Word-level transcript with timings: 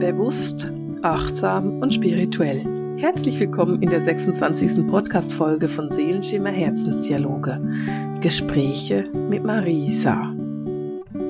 Bewusst, 0.00 0.70
achtsam 1.02 1.80
und 1.80 1.94
spirituell. 1.94 2.64
Herzlich 2.98 3.38
willkommen 3.38 3.80
in 3.80 3.90
der 3.90 4.00
26. 4.00 4.86
Podcast-Folge 4.88 5.68
von 5.68 5.88
Seelenschimmer 5.88 6.50
Herzensdialoge. 6.50 7.60
Gespräche 8.20 9.08
mit 9.12 9.44
Marisa. 9.44 10.34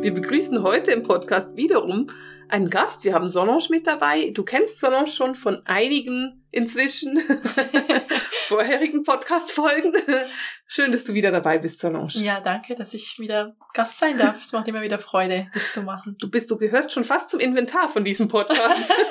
Wir 0.01 0.15
begrüßen 0.15 0.63
heute 0.63 0.93
im 0.93 1.03
Podcast 1.03 1.55
wiederum 1.57 2.09
einen 2.49 2.71
Gast. 2.71 3.05
Wir 3.05 3.15
haben 3.15 3.29
Solange 3.29 3.67
mit 3.71 3.87
dabei. 3.87 4.31
Du 4.33 4.43
kennst 4.43 4.81
Solange 4.81 5.09
schon 5.09 5.35
von 5.35 5.61
einigen 5.67 6.43
inzwischen 6.51 7.19
vorherigen 8.45 9.03
Podcast-Folgen. 9.03 9.95
Schön, 10.67 10.93
dass 10.93 11.05
du 11.05 11.15
wieder 11.15 11.31
dabei 11.31 11.59
bist, 11.59 11.81
Solange. 11.81 12.09
Ja, 12.13 12.41
danke, 12.41 12.75
dass 12.75 12.95
ich 12.95 13.19
wieder 13.19 13.57
Gast 13.73 13.99
sein 13.99 14.19
darf. 14.19 14.41
Es 14.41 14.53
macht 14.53 14.69
immer 14.69 14.83
wieder 14.83 14.99
Freude, 14.99 15.49
das 15.53 15.73
zu 15.73 15.83
machen. 15.83 16.17
Du 16.19 16.31
bist, 16.31 16.51
du 16.51 16.57
gehörst 16.57 16.93
schon 16.93 17.05
fast 17.05 17.31
zum 17.31 17.41
Inventar 17.41 17.89
von 17.89 18.05
diesem 18.05 18.29
Podcast. 18.29 18.93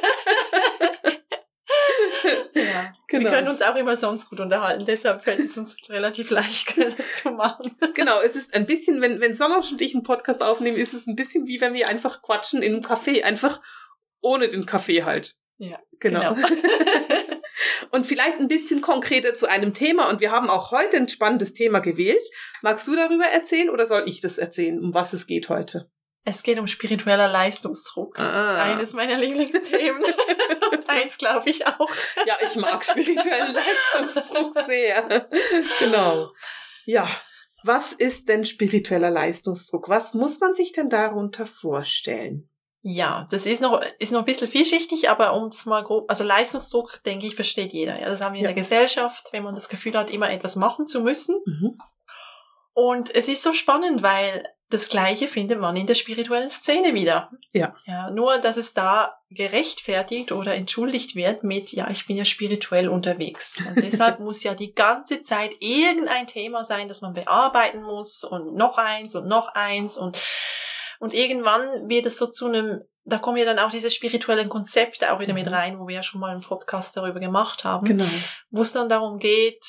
ja, 2.53 2.93
genau. 3.07 3.23
Wir 3.23 3.31
können 3.31 3.47
uns 3.49 3.61
auch 3.61 3.75
immer 3.75 3.95
sonst 3.95 4.29
gut 4.29 4.39
unterhalten, 4.39 4.85
deshalb 4.85 5.23
fällt 5.23 5.39
es 5.39 5.57
uns 5.57 5.75
relativ 5.89 6.29
leicht, 6.29 6.77
das 6.77 7.15
zu 7.15 7.31
machen. 7.31 7.75
Genau, 7.93 8.21
es 8.21 8.35
ist 8.35 8.53
ein 8.53 8.65
bisschen, 8.65 9.01
wenn, 9.01 9.19
wenn 9.19 9.35
Solange 9.35 9.65
und 9.71 9.81
ich 9.81 9.93
einen 9.93 10.03
Podcast 10.03 10.41
aufnehmen, 10.41 10.77
ist 10.77 10.93
es 10.93 11.07
ein 11.07 11.15
bisschen 11.15 11.47
wie 11.47 11.61
wenn 11.61 11.73
wir 11.73 11.87
einfach 11.87 12.21
quatschen 12.21 12.61
in 12.61 12.73
einem 12.73 12.83
Café, 12.83 13.23
einfach 13.23 13.61
ohne 14.21 14.47
den 14.47 14.65
Kaffee 14.65 15.03
halt. 15.03 15.35
Ja, 15.57 15.79
genau. 15.99 16.33
genau. 16.33 16.47
Und 17.91 18.05
vielleicht 18.05 18.39
ein 18.39 18.47
bisschen 18.47 18.81
konkreter 18.81 19.33
zu 19.33 19.47
einem 19.47 19.73
Thema. 19.73 20.09
Und 20.09 20.21
wir 20.21 20.31
haben 20.31 20.49
auch 20.49 20.71
heute 20.71 20.97
ein 20.97 21.07
spannendes 21.07 21.53
Thema 21.53 21.79
gewählt. 21.79 22.23
Magst 22.61 22.87
du 22.87 22.95
darüber 22.95 23.25
erzählen 23.25 23.69
oder 23.69 23.85
soll 23.85 24.03
ich 24.07 24.21
das 24.21 24.37
erzählen, 24.37 24.79
um 24.79 24.93
was 24.93 25.13
es 25.13 25.27
geht 25.27 25.49
heute? 25.49 25.89
Es 26.25 26.43
geht 26.43 26.57
um 26.57 26.67
spiritueller 26.67 27.27
Leistungsdruck. 27.27 28.17
Ah. 28.17 28.63
Eines 28.63 28.93
meiner 28.93 29.17
Lieblingsthemen. 29.17 30.01
Und 30.71 30.87
eins 30.89 31.17
glaube 31.17 31.49
ich 31.49 31.67
auch. 31.67 31.89
Ja, 32.25 32.37
ich 32.45 32.55
mag 32.55 32.85
spirituellen 32.85 33.53
Leistungsdruck 33.53 34.53
sehr. 34.65 35.27
Genau. 35.79 36.31
Ja. 36.85 37.09
Was 37.65 37.93
ist 37.93 38.27
denn 38.27 38.45
spiritueller 38.45 39.09
Leistungsdruck? 39.09 39.87
Was 39.87 40.13
muss 40.13 40.39
man 40.39 40.53
sich 40.53 40.73
denn 40.73 40.89
darunter 40.89 41.45
vorstellen? 41.45 42.49
Ja, 42.85 43.27
das 43.31 43.45
ist 43.45 43.61
noch, 43.61 43.81
ist 43.97 44.11
noch 44.11 44.19
ein 44.19 44.25
bisschen 44.25 44.49
vielschichtig, 44.49 45.09
aber 45.09 45.33
um 45.35 45.47
es 45.47 45.65
mal 45.65 45.83
grob, 45.83 46.09
also 46.09 46.25
Leistungsdruck, 46.25 47.01
denke 47.03 47.25
ich, 47.25 47.35
versteht 47.35 47.71
jeder. 47.71 47.97
Ja, 47.97 48.09
das 48.09 48.19
haben 48.19 48.33
wir 48.33 48.41
ja. 48.41 48.49
in 48.49 48.55
der 48.55 48.61
Gesellschaft, 48.61 49.29
wenn 49.31 49.43
man 49.43 49.55
das 49.55 49.69
Gefühl 49.69 49.97
hat, 49.97 50.11
immer 50.11 50.29
etwas 50.29 50.57
machen 50.57 50.85
zu 50.85 50.99
müssen. 50.99 51.41
Mhm. 51.45 51.77
Und 52.73 53.15
es 53.15 53.29
ist 53.29 53.41
so 53.41 53.53
spannend, 53.53 54.03
weil 54.03 54.43
das 54.69 54.89
Gleiche 54.89 55.27
findet 55.27 55.59
man 55.59 55.77
in 55.77 55.87
der 55.87 55.93
spirituellen 55.93 56.49
Szene 56.49 56.93
wieder. 56.93 57.31
Ja. 57.53 57.75
ja. 57.85 58.09
Nur, 58.09 58.39
dass 58.39 58.57
es 58.57 58.73
da 58.73 59.17
gerechtfertigt 59.29 60.31
oder 60.31 60.55
entschuldigt 60.55 61.15
wird 61.15 61.43
mit, 61.43 61.71
ja, 61.71 61.89
ich 61.89 62.05
bin 62.05 62.17
ja 62.17 62.25
spirituell 62.25 62.89
unterwegs. 62.89 63.63
Und 63.65 63.81
deshalb 63.83 64.19
muss 64.19 64.43
ja 64.43 64.55
die 64.55 64.73
ganze 64.73 65.21
Zeit 65.21 65.51
irgendein 65.59 66.27
Thema 66.27 66.65
sein, 66.65 66.87
das 66.87 67.01
man 67.01 67.13
bearbeiten 67.13 67.83
muss 67.83 68.23
und 68.23 68.55
noch 68.55 68.77
eins 68.77 69.15
und 69.15 69.27
noch 69.27 69.49
eins 69.49 69.97
und 69.97 70.17
und 71.03 71.13
irgendwann 71.13 71.89
wird 71.89 72.05
es 72.05 72.17
so 72.17 72.27
zu 72.27 72.47
einem, 72.47 72.81
da 73.03 73.17
kommen 73.17 73.35
ja 73.35 73.43
dann 73.43 73.59
auch 73.59 73.69
diese 73.69 73.91
spirituellen 73.91 74.47
Konzepte 74.47 75.11
auch 75.11 75.19
wieder 75.19 75.33
mit 75.33 75.47
mhm. 75.47 75.53
rein, 75.53 75.77
wo 75.77 75.85
wir 75.85 75.95
ja 75.95 76.01
schon 76.01 76.21
mal 76.21 76.31
einen 76.31 76.39
Podcast 76.39 76.95
darüber 76.95 77.19
gemacht 77.19 77.65
haben. 77.65 77.85
Genau. 77.85 78.07
Wo 78.51 78.61
es 78.61 78.71
dann 78.71 78.87
darum 78.87 79.19
geht, 79.19 79.65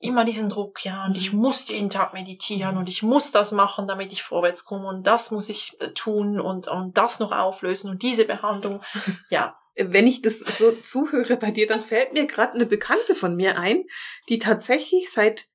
immer 0.00 0.26
diesen 0.26 0.50
Druck, 0.50 0.84
ja, 0.84 1.06
und 1.06 1.16
ich 1.16 1.32
mhm. 1.32 1.38
muss 1.38 1.66
jeden 1.68 1.88
Tag 1.88 2.12
meditieren 2.12 2.76
und 2.76 2.90
ich 2.90 3.02
muss 3.02 3.32
das 3.32 3.52
machen, 3.52 3.88
damit 3.88 4.12
ich 4.12 4.22
vorwärts 4.22 4.66
komme 4.66 4.86
und 4.86 5.06
das 5.06 5.30
muss 5.30 5.48
ich 5.48 5.80
äh, 5.80 5.94
tun 5.94 6.38
und, 6.38 6.68
und 6.68 6.98
das 6.98 7.20
noch 7.20 7.32
auflösen 7.32 7.88
und 7.88 8.02
diese 8.02 8.26
Behandlung, 8.26 8.82
ja. 9.30 9.56
Wenn 9.76 10.06
ich 10.06 10.20
das 10.20 10.40
so 10.40 10.72
zuhöre 10.72 11.38
bei 11.38 11.52
dir, 11.52 11.66
dann 11.66 11.80
fällt 11.80 12.12
mir 12.12 12.26
gerade 12.26 12.52
eine 12.52 12.66
Bekannte 12.66 13.14
von 13.14 13.34
mir 13.34 13.58
ein, 13.58 13.84
die 14.28 14.38
tatsächlich 14.38 15.10
seit 15.10 15.46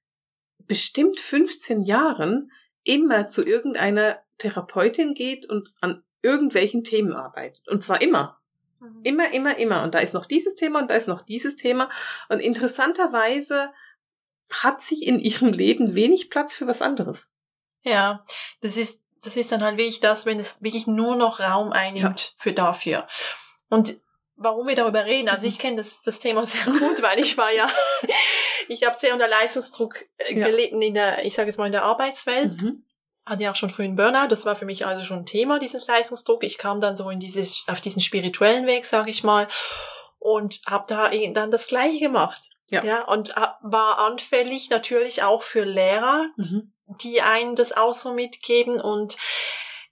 bestimmt 0.66 1.20
15 1.20 1.84
Jahren 1.84 2.52
immer 2.84 3.30
zu 3.30 3.46
irgendeiner 3.46 4.20
Therapeutin 4.40 5.14
geht 5.14 5.48
und 5.48 5.72
an 5.82 6.04
irgendwelchen 6.22 6.84
Themen 6.84 7.14
arbeitet. 7.14 7.68
Und 7.68 7.84
zwar 7.84 8.02
immer. 8.02 8.40
Mhm. 8.80 9.02
Immer, 9.04 9.34
immer, 9.34 9.58
immer. 9.58 9.84
Und 9.84 9.94
da 9.94 10.00
ist 10.00 10.14
noch 10.14 10.26
dieses 10.26 10.56
Thema 10.56 10.80
und 10.80 10.90
da 10.90 10.96
ist 10.96 11.08
noch 11.08 11.22
dieses 11.22 11.56
Thema. 11.56 11.90
Und 12.30 12.40
interessanterweise 12.40 13.72
hat 14.50 14.82
sie 14.82 15.04
in 15.04 15.20
ihrem 15.20 15.50
Leben 15.50 15.96
wenig 15.96 16.30
Platz 16.30 16.56
für 16.56 16.68
was 16.68 16.82
anderes. 16.82 17.30
Ja, 17.84 18.26
das 18.62 18.78
ist, 18.78 19.04
das 19.22 19.38
ist 19.38 19.52
dann 19.52 19.64
halt 19.64 19.78
wirklich 19.78 20.00
das, 20.00 20.26
wenn 20.26 20.40
es 20.40 20.62
wirklich 20.62 20.88
nur 20.88 21.16
noch 21.16 21.40
Raum 21.40 21.72
einnimmt 21.72 22.22
ja. 22.22 22.32
für 22.38 22.54
dafür. 22.54 23.08
Und 23.70 24.02
warum 24.36 24.68
wir 24.68 24.76
darüber 24.76 25.06
reden, 25.06 25.30
also 25.30 25.46
mhm. 25.46 25.50
ich 25.50 25.60
kenne 25.60 25.78
das, 25.78 26.02
das 26.02 26.20
Thema 26.20 26.46
sehr 26.46 26.66
gut, 26.66 27.02
weil 27.02 27.20
ich 27.20 27.38
war 27.38 27.52
ja, 27.52 27.70
ich 28.68 28.84
habe 28.84 28.98
sehr 28.98 29.14
unter 29.14 29.28
Leistungsdruck 29.28 30.06
äh, 30.18 30.34
gelitten 30.34 30.82
in 30.82 30.96
der, 30.96 31.26
ich 31.26 31.36
sage 31.36 31.50
jetzt 31.50 31.58
mal 31.58 31.68
in 31.68 31.74
der 31.74 31.84
Arbeitswelt. 31.84 32.62
Mhm 32.62 32.84
hatte 33.30 33.44
ja 33.44 33.52
auch 33.52 33.56
schon 33.56 33.70
früh 33.70 33.84
einen 33.84 33.96
Burnout. 33.96 34.28
Das 34.30 34.46
war 34.46 34.56
für 34.56 34.66
mich 34.66 34.86
also 34.86 35.04
schon 35.04 35.20
ein 35.20 35.26
Thema, 35.26 35.60
dieses 35.60 35.88
Leistungsdruck. 35.88 36.44
Ich 36.44 36.58
kam 36.58 36.82
dann 36.82 36.98
so 36.98 37.10
in 37.10 37.20
dieses, 37.20 37.64
auf 37.68 37.80
diesen 37.80 38.02
spirituellen 38.02 38.66
Weg, 38.66 38.86
sage 38.86 39.12
ich 39.12 39.24
mal, 39.24 39.48
und 40.18 40.62
habe 40.66 40.86
da 40.88 41.12
dann 41.34 41.52
das 41.52 41.68
Gleiche 41.68 42.00
gemacht. 42.00 42.50
Ja. 42.70 42.84
ja 42.84 43.04
und 43.06 43.30
war 43.62 44.00
anfällig 44.00 44.70
natürlich 44.70 45.24
auch 45.24 45.44
für 45.44 45.64
Lehrer, 45.64 46.28
mhm. 46.36 46.74
die 47.02 47.22
einen 47.22 47.56
das 47.56 47.72
auch 47.72 47.94
so 47.94 48.14
mitgeben 48.14 48.80
und 48.82 49.18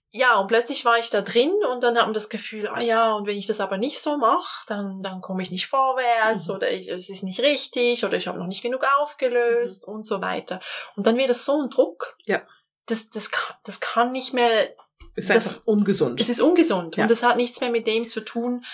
ja, 0.10 0.40
und 0.40 0.48
plötzlich 0.48 0.86
war 0.86 0.98
ich 0.98 1.10
da 1.10 1.22
drin 1.22 1.52
und 1.72 1.84
dann 1.84 1.98
hat 1.98 2.06
man 2.06 2.14
das 2.14 2.30
Gefühl, 2.30 2.68
ah 2.68 2.80
ja, 2.80 3.14
und 3.14 3.28
wenn 3.28 3.38
ich 3.38 3.46
das 3.46 3.60
aber 3.60 3.78
nicht 3.78 4.00
so 4.00 4.18
mache, 4.18 4.64
dann, 4.66 5.04
dann 5.04 5.22
komme 5.22 5.44
ich 5.44 5.52
nicht 5.52 5.68
vorwärts 5.68 6.48
mhm. 6.48 6.56
oder 6.56 6.72
ich, 6.72 6.88
es 6.88 7.10
ist 7.10 7.24
nicht 7.24 7.42
richtig 7.42 8.06
oder 8.06 8.16
ich 8.16 8.28
habe 8.28 8.40
noch 8.40 8.48
nicht 8.48 8.64
genug 8.64 8.86
aufgelöst 9.00 9.88
mhm. 9.88 9.96
und 9.96 10.08
so 10.08 10.22
weiter. 10.22 10.60
Und 10.96 11.06
dann 11.06 11.18
wird 11.18 11.30
es 11.30 11.46
so 11.46 11.62
ein 11.62 11.70
Druck. 11.70 12.16
Ja 12.26 12.42
das, 12.88 13.10
das, 13.10 13.32
kann, 13.32 13.56
das 13.64 13.80
kann 13.80 14.12
nicht 14.12 14.34
mehr. 14.34 14.76
Ist 15.16 15.30
das, 15.30 15.48
einfach 15.48 15.62
ungesund. 15.66 16.20
Es 16.20 16.30
ist 16.30 16.42
ungesund. 16.42 16.98
Ja. 16.98 17.04
Und 17.04 17.12
das 17.12 17.24
hat 17.24 17.38
nichts 17.38 17.62
mehr 17.62 17.72
mit 17.72 17.88
dem 17.88 18.10
zu 18.10 18.22
tun, 18.22 18.66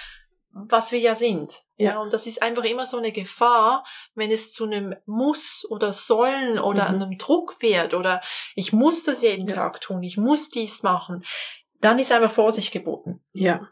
was 0.54 0.92
wir 0.92 1.00
ja 1.00 1.16
sind. 1.16 1.64
Ja. 1.78 1.92
ja. 1.92 2.00
Und 2.00 2.14
das 2.14 2.28
ist 2.28 2.42
einfach 2.42 2.64
immer 2.64 2.86
so 2.86 2.98
eine 2.98 3.12
Gefahr, 3.12 3.86
wenn 4.16 4.32
es 4.32 4.54
zu 4.54 4.66
einem 4.66 4.96
Muss 5.06 5.66
oder 5.70 5.94
Sollen 5.94 6.60
oder 6.60 6.90
mhm. 6.90 7.02
einem 7.02 7.18
Druck 7.18 7.62
wird 7.62 7.94
oder 7.94 8.22
ich 8.56 8.72
muss 8.72 9.04
das 9.04 9.22
jeden 9.22 9.48
ja. 9.48 9.56
Tag 9.56 9.82
tun, 9.82 10.04
ich 10.04 10.18
muss 10.18 10.50
dies 10.50 10.84
machen, 10.84 11.26
dann 11.82 12.00
ist 12.00 12.12
einfach 12.12 12.32
Vorsicht 12.32 12.72
geboten. 12.72 13.22
Ja. 13.34 13.68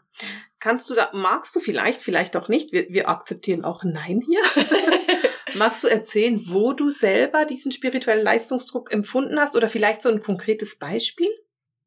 Kannst 0.58 0.90
du 0.90 0.94
da, 0.94 1.10
magst 1.12 1.56
du 1.56 1.60
vielleicht, 1.60 2.00
vielleicht 2.00 2.36
auch 2.36 2.48
nicht, 2.48 2.72
wir, 2.72 2.88
wir 2.88 3.08
akzeptieren 3.08 3.64
auch 3.64 3.84
Nein 3.84 4.22
hier. 4.26 4.42
Magst 5.54 5.84
du 5.84 5.88
erzählen, 5.88 6.40
wo 6.46 6.72
du 6.72 6.90
selber 6.90 7.44
diesen 7.44 7.72
spirituellen 7.72 8.24
Leistungsdruck 8.24 8.92
empfunden 8.92 9.38
hast 9.38 9.56
oder 9.56 9.68
vielleicht 9.68 10.02
so 10.02 10.08
ein 10.08 10.22
konkretes 10.22 10.78
Beispiel? 10.78 11.30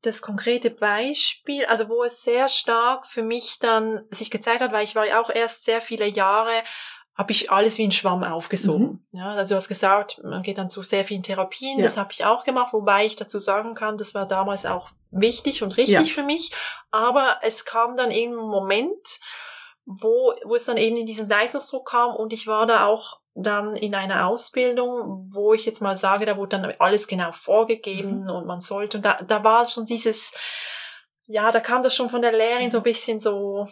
Das 0.02 0.22
konkrete 0.22 0.70
Beispiel, 0.70 1.66
also 1.66 1.90
wo 1.90 2.04
es 2.04 2.22
sehr 2.22 2.48
stark 2.48 3.08
für 3.08 3.24
mich 3.24 3.58
dann 3.60 4.06
sich 4.12 4.30
gezeigt 4.30 4.62
hat, 4.62 4.72
weil 4.72 4.84
ich 4.84 4.96
war 4.96 5.08
ja 5.08 5.22
auch 5.22 5.30
erst 5.30 5.66
sehr 5.66 5.82
viele 5.82 6.08
Jahre 6.08 6.52
habe 7.16 7.32
ich 7.32 7.50
alles 7.50 7.78
wie 7.78 7.84
ein 7.88 7.94
Schwamm 7.94 8.24
aufgesogen. 8.24 9.06
Mhm. 9.12 9.20
Ja, 9.20 9.32
also 9.32 9.54
du 9.54 9.56
hast 9.56 9.70
gesagt, 9.70 10.22
man 10.24 10.44
geht 10.44 10.58
dann 10.58 10.70
zu 10.70 10.84
sehr 10.84 11.06
vielen 11.06 11.24
Therapien, 11.24 11.80
ja. 11.80 11.84
das 11.84 11.98
habe 11.98 12.12
ich 12.12 12.26
auch 12.26 12.44
gemacht, 12.44 12.74
wobei 12.74 13.06
ich 13.06 13.16
dazu 13.16 13.40
sagen 13.40 13.74
kann, 13.74 13.98
das 13.98 14.14
war 14.14 14.28
damals 14.28 14.66
auch 14.66 14.90
wichtig 15.12 15.64
und 15.64 15.78
richtig 15.78 16.08
ja. 16.10 16.14
für 16.14 16.24
mich, 16.24 16.52
aber 16.92 17.40
es 17.42 17.64
kam 17.64 17.96
dann 17.96 18.12
eben 18.12 18.34
ein 18.34 18.46
Moment, 18.46 19.20
wo, 19.86 20.34
wo 20.44 20.56
es 20.56 20.66
dann 20.66 20.78
eben 20.78 20.98
in 20.98 21.06
diesen 21.06 21.30
Leistungsdruck 21.30 21.88
kam 21.90 22.16
und 22.16 22.34
ich 22.34 22.48
war 22.48 22.66
da 22.66 22.86
auch 22.86 23.22
dann 23.36 23.76
in 23.76 23.94
einer 23.94 24.28
Ausbildung, 24.28 25.30
wo 25.30 25.54
ich 25.54 25.66
jetzt 25.66 25.82
mal 25.82 25.96
sage, 25.96 26.26
da 26.26 26.38
wurde 26.38 26.58
dann 26.58 26.74
alles 26.80 27.06
genau 27.06 27.32
vorgegeben 27.34 28.24
mhm. 28.24 28.30
und 28.30 28.48
man 28.48 28.62
sollte, 28.62 28.98
und 28.98 29.06
da, 29.06 29.20
da 29.28 29.44
war 29.44 29.68
schon 29.68 29.86
dieses, 29.86 30.34
ja, 31.28 31.52
da 31.52 31.60
kam 31.60 31.84
das 31.84 31.94
schon 31.94 32.10
von 32.10 32.22
der 32.22 32.32
Lehrerin 32.32 32.72
so 32.72 32.78
ein 32.78 32.84
bisschen 32.84 33.20
so, 33.20 33.68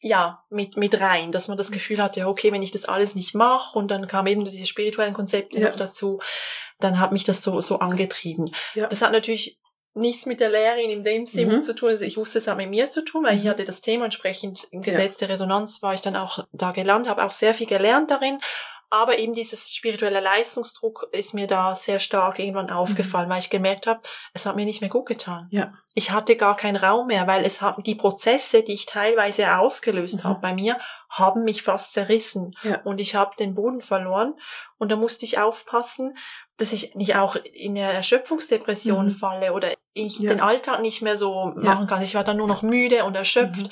ja, 0.00 0.44
mit, 0.50 0.76
mit 0.76 1.00
rein, 1.00 1.32
dass 1.32 1.48
man 1.48 1.58
das 1.58 1.72
Gefühl 1.72 2.00
hatte, 2.00 2.28
okay, 2.28 2.52
wenn 2.52 2.62
ich 2.62 2.70
das 2.70 2.84
alles 2.84 3.16
nicht 3.16 3.34
mache 3.34 3.76
und 3.76 3.90
dann 3.90 4.06
kam 4.06 4.28
eben 4.28 4.44
diese 4.44 4.66
spirituellen 4.66 5.14
Konzepte 5.14 5.58
ja. 5.58 5.70
noch 5.70 5.76
dazu, 5.76 6.20
dann 6.78 7.00
hat 7.00 7.10
mich 7.10 7.24
das 7.24 7.42
so, 7.42 7.60
so 7.60 7.80
angetrieben. 7.80 8.54
Ja. 8.74 8.86
Das 8.86 9.02
hat 9.02 9.10
natürlich 9.10 9.58
nichts 9.94 10.26
mit 10.26 10.38
der 10.38 10.50
Lehrerin 10.50 10.90
in 10.90 11.02
dem 11.02 11.26
Sinn 11.26 11.48
mhm. 11.48 11.62
zu 11.62 11.74
tun. 11.74 11.88
Also 11.88 12.04
ich 12.04 12.16
wusste, 12.16 12.38
es 12.38 12.46
hat 12.46 12.56
mit 12.56 12.70
mir 12.70 12.88
zu 12.88 13.04
tun, 13.04 13.24
weil 13.24 13.34
mhm. 13.34 13.42
ich 13.42 13.48
hatte 13.48 13.64
das 13.64 13.80
Thema 13.80 14.04
entsprechend 14.04 14.64
in 14.70 14.82
gesetzte 14.82 15.24
ja. 15.24 15.32
Resonanz 15.32 15.82
war 15.82 15.94
ich 15.94 16.00
dann 16.02 16.14
auch 16.14 16.46
da 16.52 16.70
gelernt, 16.70 17.08
habe 17.08 17.24
auch 17.24 17.32
sehr 17.32 17.54
viel 17.54 17.66
gelernt 17.66 18.12
darin. 18.12 18.38
Aber 18.90 19.18
eben 19.18 19.34
dieses 19.34 19.74
spirituelle 19.74 20.20
Leistungsdruck 20.20 21.08
ist 21.12 21.34
mir 21.34 21.46
da 21.46 21.74
sehr 21.74 21.98
stark 21.98 22.38
irgendwann 22.38 22.70
aufgefallen, 22.70 23.28
mhm. 23.28 23.32
weil 23.32 23.40
ich 23.40 23.50
gemerkt 23.50 23.86
habe, 23.86 24.00
es 24.32 24.46
hat 24.46 24.56
mir 24.56 24.64
nicht 24.64 24.80
mehr 24.80 24.88
gut 24.88 25.06
getan. 25.06 25.46
Ja. 25.50 25.74
Ich 25.92 26.10
hatte 26.10 26.36
gar 26.36 26.56
keinen 26.56 26.76
Raum 26.76 27.08
mehr, 27.08 27.26
weil 27.26 27.44
es 27.44 27.60
haben 27.60 27.82
die 27.82 27.96
Prozesse, 27.96 28.62
die 28.62 28.72
ich 28.72 28.86
teilweise 28.86 29.56
ausgelöst 29.56 30.24
mhm. 30.24 30.28
habe 30.28 30.40
bei 30.40 30.54
mir, 30.54 30.78
haben 31.10 31.44
mich 31.44 31.62
fast 31.62 31.92
zerrissen 31.92 32.54
ja. 32.62 32.80
und 32.82 32.98
ich 32.98 33.14
habe 33.14 33.36
den 33.38 33.54
Boden 33.54 33.82
verloren 33.82 34.34
und 34.78 34.90
da 34.90 34.96
musste 34.96 35.26
ich 35.26 35.38
aufpassen, 35.38 36.16
dass 36.56 36.72
ich 36.72 36.94
nicht 36.94 37.16
auch 37.16 37.36
in 37.36 37.76
eine 37.76 37.92
Erschöpfungsdepression 37.92 39.06
mhm. 39.06 39.10
falle 39.10 39.52
oder 39.52 39.72
ich 39.92 40.18
ja. 40.18 40.30
den 40.30 40.40
Alltag 40.40 40.80
nicht 40.80 41.02
mehr 41.02 41.18
so 41.18 41.52
machen 41.56 41.86
kann. 41.86 42.02
Ich 42.02 42.14
war 42.14 42.24
dann 42.24 42.38
nur 42.38 42.48
noch 42.48 42.62
müde 42.62 43.04
und 43.04 43.16
erschöpft. 43.16 43.70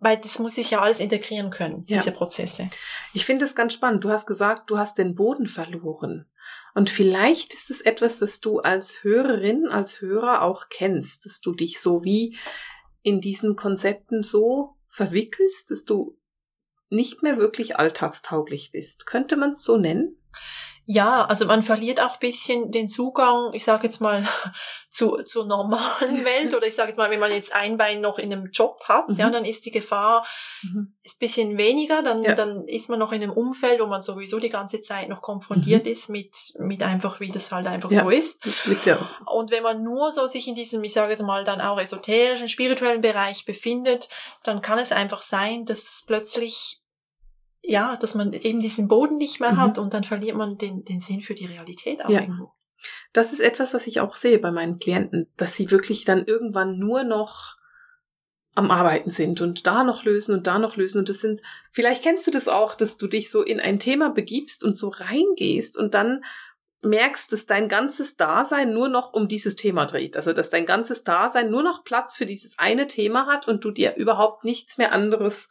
Weil 0.00 0.18
das 0.18 0.38
muss 0.38 0.58
ich 0.58 0.70
ja 0.70 0.80
alles 0.80 1.00
integrieren 1.00 1.50
können, 1.50 1.84
Ja. 1.88 1.98
diese 1.98 2.12
Prozesse. 2.12 2.68
Ich 3.14 3.24
finde 3.24 3.44
es 3.44 3.54
ganz 3.54 3.72
spannend. 3.72 4.04
Du 4.04 4.10
hast 4.10 4.26
gesagt, 4.26 4.70
du 4.70 4.78
hast 4.78 4.98
den 4.98 5.14
Boden 5.14 5.48
verloren. 5.48 6.26
Und 6.74 6.90
vielleicht 6.90 7.54
ist 7.54 7.70
es 7.70 7.80
etwas, 7.80 8.18
das 8.18 8.40
du 8.40 8.58
als 8.60 9.02
Hörerin, 9.02 9.66
als 9.66 10.00
Hörer 10.02 10.42
auch 10.42 10.68
kennst, 10.68 11.24
dass 11.24 11.40
du 11.40 11.54
dich 11.54 11.80
so 11.80 12.04
wie 12.04 12.36
in 13.02 13.20
diesen 13.20 13.56
Konzepten 13.56 14.22
so 14.22 14.76
verwickelst, 14.88 15.70
dass 15.70 15.84
du 15.84 16.18
nicht 16.90 17.22
mehr 17.22 17.38
wirklich 17.38 17.78
alltagstauglich 17.78 18.70
bist. 18.72 19.06
Könnte 19.06 19.36
man 19.36 19.52
es 19.52 19.64
so 19.64 19.76
nennen? 19.76 20.18
Ja, 20.88 21.24
also 21.24 21.46
man 21.46 21.62
verliert 21.64 22.00
auch 22.00 22.18
bisschen 22.18 22.70
den 22.70 22.88
Zugang, 22.88 23.52
ich 23.54 23.64
sage 23.64 23.84
jetzt 23.84 24.00
mal, 24.00 24.24
zu, 24.90 25.16
zur 25.24 25.44
normalen 25.44 26.24
Welt 26.24 26.54
oder 26.54 26.66
ich 26.66 26.74
sage 26.74 26.88
jetzt 26.88 26.96
mal, 26.96 27.10
wenn 27.10 27.20
man 27.20 27.30
jetzt 27.32 27.52
ein 27.54 27.76
Bein 27.76 28.00
noch 28.00 28.18
in 28.18 28.32
einem 28.32 28.50
Job 28.52 28.80
hat, 28.84 29.04
ja, 29.16 29.28
Mhm. 29.28 29.32
dann 29.32 29.44
ist 29.44 29.66
die 29.66 29.70
Gefahr 29.72 30.24
ist 31.02 31.18
bisschen 31.20 31.58
weniger, 31.58 32.02
dann, 32.02 32.22
Ja. 32.24 32.34
dann 32.34 32.66
ist 32.66 32.88
man 32.88 32.98
noch 32.98 33.12
in 33.12 33.22
einem 33.22 33.32
Umfeld, 33.32 33.80
wo 33.80 33.86
man 33.86 34.00
sowieso 34.00 34.38
die 34.38 34.48
ganze 34.48 34.80
Zeit 34.80 35.08
noch 35.08 35.22
konfrontiert 35.22 35.86
ist 35.86 36.08
mit, 36.08 36.36
mit 36.58 36.82
einfach, 36.82 37.20
wie 37.20 37.30
das 37.30 37.52
halt 37.52 37.66
einfach 37.66 37.90
Ja. 37.90 38.02
so 38.04 38.10
ist. 38.10 38.42
Der, 38.84 38.98
Und 39.26 39.50
wenn 39.50 39.62
man 39.62 39.82
nur 39.82 40.10
so 40.12 40.26
sich 40.26 40.48
in 40.48 40.54
diesem, 40.54 40.82
ich 40.84 40.92
sage 40.92 41.10
jetzt 41.10 41.22
mal, 41.22 41.44
dann 41.44 41.60
auch 41.60 41.78
esoterischen, 41.80 42.48
spirituellen 42.48 43.00
Bereich 43.02 43.44
befindet, 43.44 44.08
dann 44.44 44.62
kann 44.62 44.78
es 44.78 44.92
einfach 44.92 45.20
sein, 45.20 45.64
dass 45.66 45.80
es 45.82 46.04
plötzlich, 46.06 46.80
ja, 47.66 47.96
dass 47.96 48.14
man 48.14 48.32
eben 48.32 48.60
diesen 48.60 48.88
Boden 48.88 49.18
nicht 49.18 49.40
mehr 49.40 49.52
Mhm. 49.52 49.56
hat 49.60 49.78
und 49.78 49.92
dann 49.94 50.04
verliert 50.04 50.36
man 50.36 50.56
den, 50.58 50.84
den 50.84 51.00
Sinn 51.00 51.22
für 51.22 51.34
die 51.34 51.46
Realität 51.46 52.04
auch 52.04 52.10
Ja. 52.10 52.20
irgendwo. 52.20 52.52
das 53.12 53.32
ist 53.32 53.40
etwas, 53.40 53.72
was 53.74 53.86
ich 53.86 54.00
auch 54.00 54.16
sehe 54.16 54.38
bei 54.38 54.50
meinen 54.52 54.76
Klienten, 54.78 55.32
dass 55.36 55.54
sie 55.54 55.70
wirklich 55.70 56.04
dann 56.04 56.24
irgendwann 56.26 56.78
nur 56.78 57.02
noch 57.04 57.56
am 58.54 58.70
Arbeiten 58.70 59.10
sind 59.10 59.40
und 59.40 59.66
da 59.66 59.82
noch 59.82 60.04
lösen 60.04 60.34
und 60.34 60.46
da 60.46 60.58
noch 60.58 60.76
lösen. 60.76 60.98
Und 60.98 61.08
das 61.08 61.20
sind, 61.20 61.40
vielleicht 61.72 62.02
kennst 62.02 62.26
du 62.26 62.30
das 62.30 62.48
auch, 62.48 62.74
dass 62.74 62.96
du 62.98 63.06
dich 63.06 63.30
so 63.30 63.42
in 63.42 63.60
ein 63.60 63.78
Thema 63.80 64.10
begibst 64.10 64.62
und 64.62 64.76
so 64.78 64.88
reingehst 64.88 65.76
und 65.78 65.94
dann 65.94 66.22
merkst, 66.82 67.32
dass 67.32 67.46
dein 67.46 67.68
ganzes 67.68 68.16
Dasein 68.16 68.72
nur 68.72 68.88
noch 68.88 69.12
um 69.14 69.26
dieses 69.26 69.56
Thema 69.56 69.86
dreht. 69.86 70.16
Also, 70.16 70.32
dass 70.32 70.50
dein 70.50 70.66
ganzes 70.66 71.02
Dasein 71.02 71.50
nur 71.50 71.62
noch 71.62 71.82
Platz 71.82 72.14
für 72.14 72.26
dieses 72.26 72.58
eine 72.58 72.86
Thema 72.86 73.26
hat 73.26 73.48
und 73.48 73.64
du 73.64 73.70
dir 73.70 73.96
überhaupt 73.96 74.44
nichts 74.44 74.78
mehr 74.78 74.92
anderes 74.92 75.48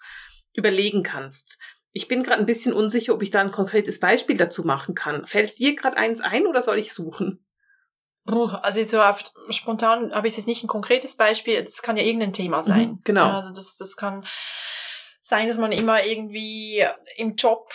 überlegen 0.53 1.03
kannst. 1.03 1.57
Ich 1.97 2.09
bin 2.09 2.23
gerade 2.23 2.41
ein 2.41 2.45
bisschen 2.45 2.73
unsicher, 2.73 3.13
ob 3.13 3.23
ich 3.23 3.31
da 3.31 3.39
ein 3.39 3.53
konkretes 3.53 4.01
Beispiel 4.01 4.35
dazu 4.35 4.63
machen 4.63 4.95
kann. 4.95 5.25
Fällt 5.25 5.57
dir 5.59 5.77
gerade 5.77 5.95
eins 5.95 6.19
ein 6.19 6.45
oder 6.45 6.61
soll 6.61 6.77
ich 6.77 6.91
suchen? 6.91 7.47
Also 8.25 8.83
so 8.83 8.99
auf, 9.01 9.23
spontan 9.49 10.13
habe 10.13 10.27
ich 10.27 10.35
jetzt 10.35 10.45
nicht 10.45 10.61
ein 10.61 10.67
konkretes 10.67 11.15
Beispiel, 11.15 11.63
das 11.63 11.81
kann 11.81 11.95
ja 11.95 12.03
irgendein 12.03 12.33
Thema 12.33 12.63
sein. 12.63 12.89
Mhm, 12.89 12.99
genau. 13.05 13.29
Also 13.29 13.53
das, 13.53 13.77
das 13.77 13.95
kann 13.95 14.25
sein, 15.21 15.47
dass 15.47 15.57
man 15.57 15.71
immer 15.71 16.05
irgendwie 16.05 16.85
im 17.15 17.35
Job 17.35 17.71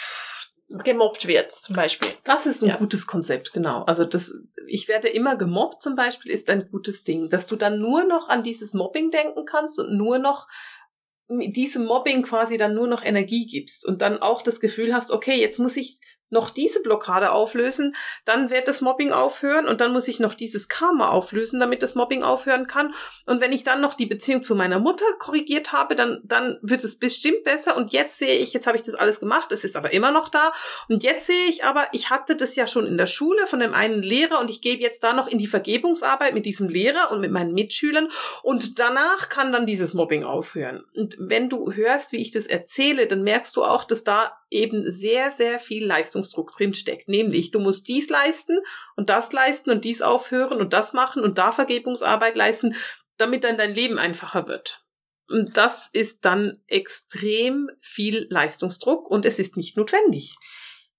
gemobbt 0.69 1.27
wird, 1.27 1.51
zum 1.53 1.75
Beispiel. 1.75 2.11
Das 2.25 2.45
ist 2.45 2.63
ein 2.63 2.69
Ja. 2.69 2.77
gutes 2.77 3.07
Konzept, 3.07 3.55
genau. 3.55 3.85
Also 3.85 4.05
das, 4.05 4.35
ich 4.67 4.87
werde 4.87 5.09
immer 5.09 5.37
gemobbt 5.37 5.81
zum 5.81 5.97
Beispiel, 5.97 6.31
ist 6.31 6.51
ein 6.51 6.69
gutes 6.71 7.05
Ding, 7.05 7.31
dass 7.31 7.47
du 7.47 7.57
dann 7.57 7.81
nur 7.81 8.05
noch 8.05 8.29
an 8.29 8.43
dieses 8.43 8.75
Mobbing 8.75 9.11
denken 9.11 9.47
kannst 9.47 9.79
und 9.81 9.97
nur 9.97 10.19
noch 10.19 10.47
diesem 11.31 11.85
Mobbing 11.85 12.23
quasi 12.23 12.57
dann 12.57 12.75
nur 12.75 12.89
noch 12.89 13.05
Energie 13.05 13.47
gibst 13.47 13.87
und 13.87 14.03
dann 14.03 14.19
auch 14.19 14.43
das 14.43 14.61
Gefühl 14.61 14.93
hast, 14.93 15.11
okay, 15.13 15.41
jetzt 15.41 15.59
muss 15.59 15.77
ich 15.77 16.01
noch 16.31 16.51
diese 16.51 16.83
Blockade 16.83 17.33
auflösen, 17.33 17.95
dann 18.25 18.51
wird 18.51 18.69
das 18.69 18.81
Mobbing 18.81 19.13
aufhören 19.13 19.67
und 19.67 19.81
dann 19.81 19.93
muss 19.93 20.09
ich 20.09 20.21
noch 20.21 20.35
dieses 20.35 20.69
Karma 20.69 21.11
auflösen, 21.11 21.61
damit 21.61 21.83
das 21.83 21.95
Mobbing 21.95 22.23
aufhören 22.23 22.67
kann. 22.67 22.95
Und 23.27 23.41
wenn 23.41 23.53
ich 23.53 23.65
dann 23.65 23.81
noch 23.81 23.95
die 23.95 24.07
Beziehung 24.07 24.43
zu 24.43 24.55
meiner 24.55 24.79
Mutter 24.79 25.05
korrigiert 25.19 25.73
habe, 25.73 25.95
dann, 25.95 26.21
dann 26.25 26.59
wird 26.63 26.85
es 26.85 26.99
bestimmt 26.99 27.45
besser. 27.45 27.77
Und 27.77 27.93
jetzt 27.93 28.19
sehe 28.19 28.39
ich, 28.39 28.53
jetzt 28.53 28.67
habe 28.67 28.77
ich 28.77 28.83
das 28.83 28.95
alles 28.95 29.21
gemacht, 29.21 29.53
es 29.53 29.65
ist 29.65 29.77
aber 29.77 29.93
immer 29.93 30.11
noch 30.11 30.29
da. 30.29 30.53
Und 30.89 31.03
jetzt 31.03 31.27
sehe 31.27 31.47
ich 31.49 31.65
aber, 31.65 31.89
ich 31.93 32.11
hatte 32.11 32.37
das 32.37 32.57
ja 32.57 32.67
schon 32.67 32.87
in 32.87 32.97
der 32.97 33.07
Schule 33.07 33.47
von 33.47 33.61
dem 33.61 33.75
einen 33.75 34.03
Lehrer 34.03 34.41
und 34.41 34.51
ich 34.51 34.61
gebe 34.61 34.83
jetzt 34.83 35.03
da 35.03 35.13
noch 35.13 35.27
in 35.27 35.39
die 35.39 35.47
Vergebungsarbeit 35.47 36.35
mit 36.35 36.47
diesem 36.47 36.69
Lehrer 36.69 37.11
und 37.11 37.21
mit 37.21 37.31
meinen 37.31 37.53
Mitschülern 37.53 38.09
und 38.43 38.79
danach 38.79 39.29
kann 39.29 39.53
dann 39.53 39.67
dieses 39.67 39.95
Mobbing 39.95 40.25
aufhören. 40.25 40.85
Und 40.95 41.17
wenn 41.19 41.49
du 41.49 41.73
hörst, 41.73 42.13
wie 42.13 42.21
ich 42.21 42.31
das 42.31 42.47
erzähle, 42.47 43.07
dann 43.07 43.23
merkst 43.23 43.57
du 43.57 43.65
auch, 43.65 43.85
dass 43.85 44.05
da 44.05 44.33
eben 44.51 44.91
sehr, 44.91 45.31
sehr 45.31 45.61
viel 45.61 45.87
Leistungsdruck 46.21 46.53
drin 46.53 46.75
steckt. 46.75 47.09
Nämlich, 47.09 47.51
du 47.51 47.59
musst 47.61 47.89
dies 47.89 48.09
leisten 48.09 48.59
und 48.97 49.09
das 49.09 49.33
leisten 49.33 49.71
und 49.71 49.85
dies 49.85 50.03
aufhören 50.03 50.61
und 50.61 50.73
das 50.73 50.93
machen 50.93 51.23
und 51.23 51.39
da 51.39 51.53
Vergebungsarbeit 51.53 52.37
leisten, 52.37 52.75
damit 53.17 53.45
dann 53.45 53.57
dein 53.59 53.75
Leben 53.75 53.99
einfacher 53.99 54.47
wird. 54.47 54.85
Und 55.29 55.57
das 55.57 55.89
ist 55.93 56.25
dann 56.25 56.61
extrem 56.67 57.71
viel 57.81 58.27
Leistungsdruck 58.31 59.09
und 59.09 59.25
es 59.25 59.39
ist 59.39 59.57
nicht 59.57 59.77
notwendig. 59.77 60.35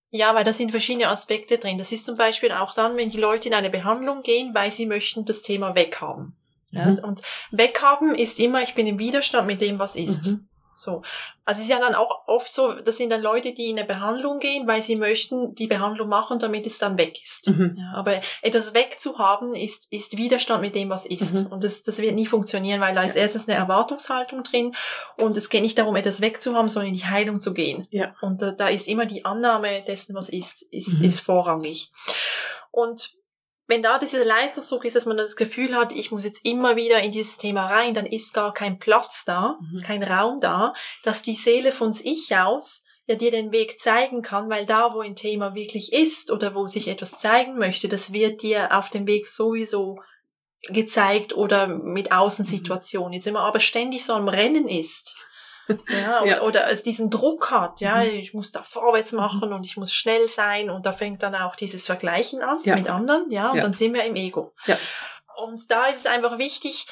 Ja, 0.10 0.36
weil 0.36 0.44
da 0.44 0.54
sind 0.54 0.72
verschiedene 0.72 1.08
Aspekte 1.08 1.58
drin. 1.58 1.78
Das 1.78 1.92
ist 1.92 2.06
zum 2.06 2.16
Beispiel 2.16 2.52
auch 2.52 2.74
dann, 2.74 2.98
wenn 2.98 3.10
die 3.10 3.20
Leute 3.20 3.48
in 3.48 3.54
eine 3.54 3.70
Behandlung 3.70 4.24
gehen, 4.24 4.54
weil 4.54 4.72
sie 4.72 4.86
möchten 4.86 5.26
das 5.26 5.42
Thema 5.42 5.76
weghaben. 5.76 6.36
Ja, 6.72 6.86
Mhm. 6.86 7.00
und 7.04 7.22
weghaben 7.52 8.16
ist 8.16 8.40
immer, 8.40 8.62
ich 8.62 8.76
bin 8.76 8.88
im 8.88 8.98
Widerstand 8.98 9.46
mit 9.48 9.60
dem, 9.62 9.78
was 9.78 9.96
ist. 9.96 10.28
Mhm. 10.28 10.48
So. 10.82 11.02
Also 11.46 11.60
es 11.60 11.66
ist 11.66 11.70
ja 11.70 11.80
dann 11.80 11.96
auch 11.96 12.28
oft 12.28 12.54
so, 12.54 12.74
das 12.74 12.98
sind 12.98 13.10
dann 13.12 13.22
Leute, 13.22 13.54
die 13.54 13.70
in 13.70 13.78
eine 13.78 13.88
Behandlung 13.88 14.40
gehen, 14.40 14.68
weil 14.68 14.82
sie 14.82 14.96
möchten 14.96 15.56
die 15.56 15.68
Behandlung 15.68 16.08
machen, 16.10 16.40
damit 16.40 16.66
es 16.66 16.78
dann 16.78 16.98
weg 16.98 17.22
ist. 17.24 17.50
Mhm. 17.50 17.76
Ja, 17.78 17.94
aber 17.94 18.22
etwas 18.42 18.74
wegzuhaben 18.74 19.54
ist, 19.56 19.92
ist 19.92 20.18
Widerstand 20.18 20.62
mit 20.62 20.76
dem, 20.76 20.90
was 20.90 21.06
ist. 21.06 21.34
Mhm. 21.34 21.48
Und 21.48 21.64
das, 21.64 21.84
das 21.84 22.00
wird 22.00 22.16
nie 22.16 22.26
funktionieren, 22.26 22.82
weil 22.82 22.96
da 22.96 23.04
ist 23.04 23.16
erstens 23.16 23.48
eine 23.48 23.58
Erwartungshaltung 23.58 24.44
drin 24.44 24.76
und 25.18 25.38
es 25.38 25.50
geht 25.50 25.62
nicht 25.62 25.78
darum, 25.78 25.96
etwas 25.96 26.22
wegzuhaben, 26.22 26.70
sondern 26.70 26.90
in 26.90 27.00
die 27.00 27.06
Heilung 27.06 27.40
zu 27.40 27.54
gehen. 27.54 27.88
Ja. 27.92 28.16
Und 28.22 28.42
da, 28.42 28.52
da 28.52 28.70
ist 28.70 28.88
immer 28.88 29.06
die 29.06 29.26
Annahme 29.26 29.82
dessen, 29.88 30.16
was 30.16 30.30
ist, 30.30 30.64
ist, 30.72 31.00
Mhm. 31.00 31.06
ist 31.06 31.20
vorrangig. 31.22 31.92
Und 32.72 33.12
wenn 33.72 33.82
da 33.82 33.98
dieser 33.98 34.26
Leistungsdruck 34.26 34.84
ist, 34.84 34.98
dass 34.98 35.06
man 35.06 35.16
das 35.16 35.38
Gefühl 35.38 35.78
hat, 35.78 35.94
ich 35.94 36.12
muss 36.12 36.26
jetzt 36.26 36.46
immer 36.46 36.76
wieder 36.76 37.02
in 37.02 37.12
dieses 37.12 37.38
Thema 37.38 37.68
rein, 37.68 37.94
dann 37.94 38.06
ist 38.06 38.34
gar 38.34 38.54
kein 38.54 38.80
Platz 38.80 39.24
da, 39.26 39.58
Mhm. 39.62 39.82
kein 39.82 40.04
Raum 40.04 40.42
da, 40.42 40.74
dass 41.04 41.22
die 41.22 41.36
Seele 41.36 41.72
von 41.72 41.94
sich 41.94 42.36
aus 42.36 42.84
ja 43.08 43.16
dir 43.16 43.32
den 43.32 43.54
Weg 43.54 43.80
zeigen 43.80 44.22
kann, 44.24 44.50
weil 44.50 44.66
da, 44.66 44.94
wo 44.94 45.00
ein 45.00 45.16
Thema 45.16 45.56
wirklich 45.56 45.94
ist 45.94 46.32
oder 46.32 46.54
wo 46.54 46.68
sich 46.68 46.90
etwas 46.90 47.18
zeigen 47.20 47.58
möchte, 47.58 47.88
das 47.88 48.12
wird 48.12 48.42
dir 48.42 48.78
auf 48.78 48.90
dem 48.90 49.08
Weg 49.08 49.30
sowieso 49.30 50.00
gezeigt 50.68 51.34
oder 51.34 51.68
mit 51.68 52.12
Außensituationen. 52.12 53.14
Jetzt 53.14 53.28
immer 53.28 53.40
aber 53.40 53.62
ständig 53.62 54.04
so 54.04 54.12
am 54.14 54.28
Rennen 54.28 54.68
ist. 54.68 55.16
Ja, 55.90 56.26
Ja. 56.26 56.42
Oder, 56.42 56.44
oder 56.48 56.68
es 56.70 56.84
diesen 56.84 57.10
Druck 57.10 57.52
hat, 57.52 57.82
ja, 57.82 57.98
Mhm. 58.04 58.10
ich 58.16 58.34
muss 58.34 58.52
da 58.52 58.64
vorwärts 58.64 59.12
machen 59.12 59.54
und 59.54 59.64
ich 59.66 59.78
muss 59.78 59.94
schnell 59.94 60.28
sein 60.28 60.70
und 60.70 60.86
da 60.86 60.94
fängt 60.94 61.24
dann 61.24 61.36
auch 61.36 61.56
dieses 61.56 61.86
Vergleichen 61.86 62.42
an 62.42 62.60
Ja. 62.64 62.76
mit 62.76 62.90
anderen, 62.90 63.30
ja, 63.32 63.50
und 63.52 63.58
Ja. 63.58 63.64
dann 63.64 63.74
sind 63.74 63.94
wir 63.94 64.04
im 64.04 64.16
Ego. 64.16 64.54
Ja. 64.66 64.78
Und 65.38 65.72
da 65.72 65.86
ist 65.88 65.98
es 66.00 66.06
einfach 66.06 66.38
wichtig, 66.38 66.86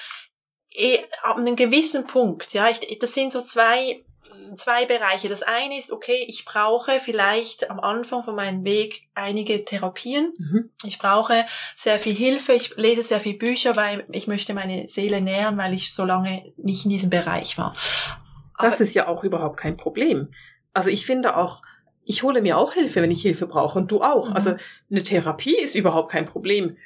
eh, 0.71 0.99
ab 1.23 1.37
einem 1.37 1.55
gewissen 1.55 2.05
Punkt, 2.07 2.53
ja, 2.53 2.69
ich, 2.69 2.99
das 2.99 3.13
sind 3.13 3.31
so 3.33 3.41
zwei, 3.41 4.03
zwei 4.55 4.85
Bereiche. 4.85 5.29
Das 5.29 5.43
eine 5.43 5.77
ist, 5.77 5.91
okay, 5.91 6.25
ich 6.27 6.45
brauche 6.45 6.99
vielleicht 6.99 7.69
am 7.69 7.79
Anfang 7.79 8.23
von 8.23 8.35
meinem 8.35 8.63
Weg 8.63 9.07
einige 9.13 9.63
Therapien. 9.65 10.33
Mhm. 10.37 10.71
Ich 10.85 10.97
brauche 10.97 11.45
sehr 11.75 11.99
viel 11.99 12.15
Hilfe. 12.15 12.53
Ich 12.53 12.75
lese 12.75 13.03
sehr 13.03 13.19
viel 13.19 13.37
Bücher, 13.37 13.75
weil 13.75 14.05
ich 14.11 14.25
möchte 14.27 14.53
meine 14.55 14.87
Seele 14.87 15.21
nähern, 15.21 15.57
weil 15.57 15.73
ich 15.73 15.93
so 15.93 16.03
lange 16.03 16.51
nicht 16.57 16.85
in 16.85 16.89
diesem 16.89 17.09
Bereich 17.11 17.57
war. 17.59 17.73
Das 18.59 18.75
Aber- 18.75 18.83
ist 18.83 18.93
ja 18.93 19.07
auch 19.07 19.23
überhaupt 19.23 19.57
kein 19.57 19.77
Problem. 19.77 20.29
Also 20.73 20.89
ich 20.89 21.05
finde 21.05 21.35
auch, 21.37 21.61
ich 22.03 22.23
hole 22.23 22.41
mir 22.41 22.57
auch 22.57 22.73
Hilfe, 22.73 23.01
wenn 23.01 23.11
ich 23.11 23.21
Hilfe 23.21 23.47
brauche 23.47 23.79
und 23.79 23.91
du 23.91 24.01
auch. 24.01 24.29
Mhm. 24.29 24.35
Also 24.35 24.55
eine 24.89 25.03
Therapie 25.03 25.55
ist 25.57 25.75
überhaupt 25.75 26.11
kein 26.11 26.25
Problem. 26.25 26.77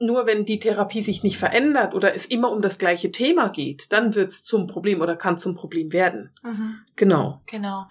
Nur 0.00 0.26
wenn 0.26 0.44
die 0.44 0.58
Therapie 0.58 1.02
sich 1.02 1.22
nicht 1.22 1.38
verändert 1.38 1.94
oder 1.94 2.14
es 2.14 2.26
immer 2.26 2.50
um 2.50 2.60
das 2.60 2.78
gleiche 2.78 3.12
Thema 3.12 3.48
geht, 3.48 3.92
dann 3.92 4.14
wird 4.14 4.30
es 4.30 4.44
zum 4.44 4.66
Problem 4.66 5.00
oder 5.00 5.16
kann 5.16 5.38
zum 5.38 5.54
Problem 5.54 5.92
werden. 5.92 6.30
Mhm. 6.42 6.80
Genau. 6.96 7.40
Genau. 7.46 7.84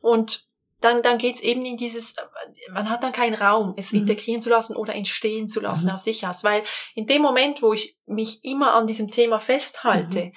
Und 0.00 0.46
dann, 0.80 1.02
dann 1.02 1.18
geht's 1.18 1.40
eben 1.40 1.64
in 1.64 1.76
dieses, 1.76 2.14
man 2.72 2.90
hat 2.90 3.02
dann 3.02 3.12
keinen 3.12 3.34
Raum, 3.34 3.74
es 3.76 3.92
Mhm. 3.92 4.00
integrieren 4.00 4.40
zu 4.42 4.50
lassen 4.50 4.74
oder 4.76 4.94
entstehen 4.94 5.48
zu 5.48 5.60
lassen 5.60 5.86
Mhm. 5.86 5.92
aus 5.94 6.04
sich 6.04 6.26
aus. 6.26 6.44
Weil 6.44 6.62
in 6.94 7.06
dem 7.06 7.22
Moment, 7.22 7.62
wo 7.62 7.72
ich 7.74 7.96
mich 8.06 8.42
immer 8.44 8.74
an 8.74 8.86
diesem 8.86 9.10
Thema 9.10 9.38
festhalte, 9.38 10.26
Mhm. 10.26 10.32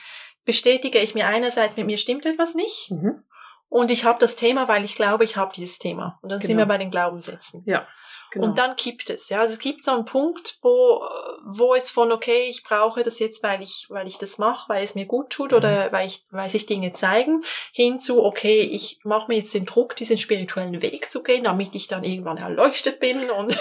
Bestätige 0.47 0.97
ich 0.97 1.13
mir 1.13 1.27
einerseits, 1.27 1.77
mit 1.77 1.85
mir 1.85 1.99
stimmt 1.99 2.25
etwas 2.25 2.55
nicht. 2.55 2.89
Mhm. 2.89 3.23
Und 3.69 3.91
ich 3.91 4.05
habe 4.05 4.17
das 4.19 4.35
Thema, 4.37 4.67
weil 4.67 4.83
ich 4.85 4.95
glaube, 4.95 5.25
ich 5.25 5.35
habe 5.35 5.51
dieses 5.53 5.77
Thema. 5.77 6.17
Und 6.23 6.29
dann 6.29 6.39
sind 6.39 6.47
Genau. 6.51 6.61
wir 6.61 6.65
bei 6.67 6.77
den 6.79 6.89
Glaubenssätzen. 6.89 7.63
Ja. 7.67 7.85
Genau. 8.31 8.47
Und 8.47 8.57
dann 8.59 8.75
kippt 8.75 9.09
es. 9.09 9.29
Ja, 9.29 9.41
also 9.41 9.53
es 9.53 9.59
gibt 9.59 9.83
so 9.83 9.91
einen 9.91 10.05
Punkt, 10.05 10.57
wo, 10.61 11.01
wo 11.45 11.75
es 11.75 11.89
von, 11.91 12.11
okay, 12.11 12.47
ich 12.49 12.63
brauche 12.63 13.03
das 13.03 13.19
jetzt, 13.19 13.43
weil 13.43 13.61
ich, 13.61 13.85
weil 13.89 14.07
ich 14.07 14.17
das 14.17 14.37
mache, 14.37 14.69
weil 14.69 14.83
es 14.83 14.95
mir 14.95 15.05
gut 15.05 15.29
tut 15.29 15.51
Mhm. 15.51 15.57
oder 15.57 15.91
weil 15.91 16.07
ich, 16.07 16.23
weil 16.31 16.49
sich 16.49 16.65
Dinge 16.65 16.93
zeigen, 16.93 17.43
hin 17.71 17.99
zu, 17.99 18.23
okay, 18.23 18.61
ich 18.61 18.99
mache 19.03 19.29
mir 19.29 19.37
jetzt 19.37 19.53
den 19.53 19.65
Druck, 19.65 19.95
diesen 19.95 20.17
spirituellen 20.17 20.81
Weg 20.81 21.09
zu 21.09 21.23
gehen, 21.23 21.45
damit 21.45 21.75
ich 21.75 21.87
dann 21.87 22.03
irgendwann 22.03 22.37
erleuchtet 22.37 22.99
bin 22.99 23.29
und 23.31 23.57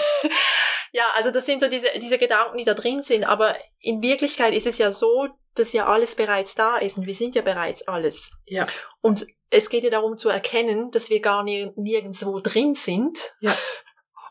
ja, 0.91 1.03
also 1.15 1.31
das 1.31 1.45
sind 1.45 1.61
so 1.61 1.67
diese, 1.69 1.87
diese 2.01 2.17
Gedanken, 2.17 2.57
die 2.57 2.63
da 2.63 2.73
drin 2.73 3.03
sind. 3.03 3.23
Aber 3.23 3.55
in 3.79 4.01
Wirklichkeit 4.01 4.53
ist 4.53 4.67
es 4.67 4.77
ja 4.77 4.91
so, 4.91 5.27
dass 5.55 5.73
ja 5.73 5.87
alles 5.87 6.15
bereits 6.15 6.55
da 6.55 6.77
ist 6.77 6.97
und 6.97 7.05
wir 7.07 7.13
sind 7.13 7.35
ja 7.35 7.41
bereits 7.41 7.87
alles. 7.87 8.31
Ja. 8.45 8.67
Und 9.01 9.25
es 9.49 9.69
geht 9.69 9.83
ja 9.83 9.89
darum 9.89 10.17
zu 10.17 10.29
erkennen, 10.29 10.91
dass 10.91 11.09
wir 11.09 11.21
gar 11.21 11.43
nie, 11.43 11.71
nirgendwo 11.75 12.39
drin 12.39 12.75
sind. 12.75 13.35
Ja. 13.39 13.55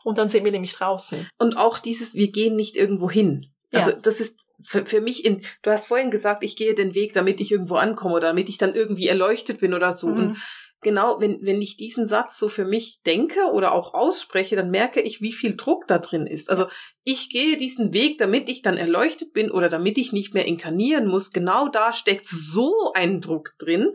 Und 0.07 0.17
dann 0.17 0.29
sind 0.29 0.45
wir 0.45 0.51
nämlich 0.53 0.73
draußen. 0.73 1.27
Und 1.37 1.57
auch 1.57 1.79
dieses, 1.79 2.13
wir 2.13 2.31
gehen 2.31 2.55
nicht 2.55 2.77
irgendwo 2.77 3.09
hin. 3.11 3.51
Also 3.73 3.91
Ja. 3.91 3.97
das 4.01 4.21
ist 4.21 4.47
für, 4.63 4.85
für 4.85 5.01
mich 5.01 5.25
in, 5.25 5.41
du 5.63 5.71
hast 5.71 5.87
vorhin 5.87 6.11
gesagt, 6.11 6.43
ich 6.45 6.55
gehe 6.55 6.73
den 6.73 6.95
Weg, 6.95 7.11
damit 7.11 7.41
ich 7.41 7.51
irgendwo 7.51 7.75
ankomme 7.75 8.15
oder 8.15 8.27
damit 8.27 8.47
ich 8.47 8.57
dann 8.57 8.73
irgendwie 8.73 9.07
erleuchtet 9.07 9.59
bin 9.59 9.73
oder 9.73 9.91
so. 9.91 10.07
Und 10.07 10.27
Mhm. 10.29 10.37
genau, 10.81 11.19
wenn, 11.19 11.39
wenn 11.41 11.61
ich 11.61 11.75
diesen 11.75 12.07
Satz 12.07 12.37
so 12.39 12.47
für 12.47 12.63
mich 12.63 13.01
denke 13.05 13.51
oder 13.51 13.73
auch 13.73 13.93
ausspreche, 13.93 14.55
dann 14.55 14.71
merke 14.71 15.01
ich, 15.01 15.19
wie 15.19 15.33
viel 15.33 15.57
Druck 15.57 15.85
da 15.87 15.97
drin 15.99 16.25
ist. 16.25 16.49
Also 16.49 16.67
ich 17.03 17.29
gehe 17.29 17.57
diesen 17.57 17.91
Weg, 17.93 18.17
damit 18.17 18.47
ich 18.47 18.61
dann 18.61 18.77
erleuchtet 18.77 19.33
bin 19.33 19.51
oder 19.51 19.67
damit 19.67 19.97
ich 19.97 20.13
nicht 20.13 20.33
mehr 20.33 20.45
inkarnieren 20.45 21.05
muss. 21.07 21.31
Genau 21.33 21.67
da 21.67 21.91
steckt 21.91 22.27
so 22.27 22.93
ein 22.95 23.19
Druck 23.19 23.55
drin, 23.59 23.91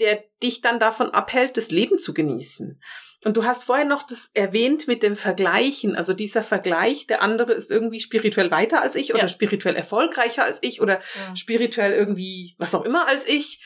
der 0.00 0.24
dich 0.42 0.60
dann 0.60 0.80
davon 0.80 1.10
abhält, 1.10 1.56
das 1.56 1.70
Leben 1.70 1.98
zu 2.00 2.12
genießen. 2.12 2.80
Und 3.24 3.36
du 3.36 3.44
hast 3.44 3.64
vorher 3.64 3.84
noch 3.84 4.04
das 4.04 4.30
erwähnt 4.34 4.86
mit 4.86 5.02
dem 5.02 5.16
Vergleichen, 5.16 5.96
also 5.96 6.12
dieser 6.12 6.44
Vergleich, 6.44 7.06
der 7.08 7.20
andere 7.20 7.52
ist 7.52 7.70
irgendwie 7.70 8.00
spirituell 8.00 8.50
weiter 8.52 8.80
als 8.80 8.94
ich 8.94 9.12
oder 9.12 9.22
Ja. 9.22 9.28
spirituell 9.28 9.74
erfolgreicher 9.74 10.44
als 10.44 10.58
ich 10.62 10.80
oder 10.80 11.00
Ja. 11.00 11.34
spirituell 11.36 11.92
irgendwie 11.92 12.54
was 12.58 12.74
auch 12.76 12.84
immer 12.84 13.08
als 13.08 13.26
ich. 13.26 13.60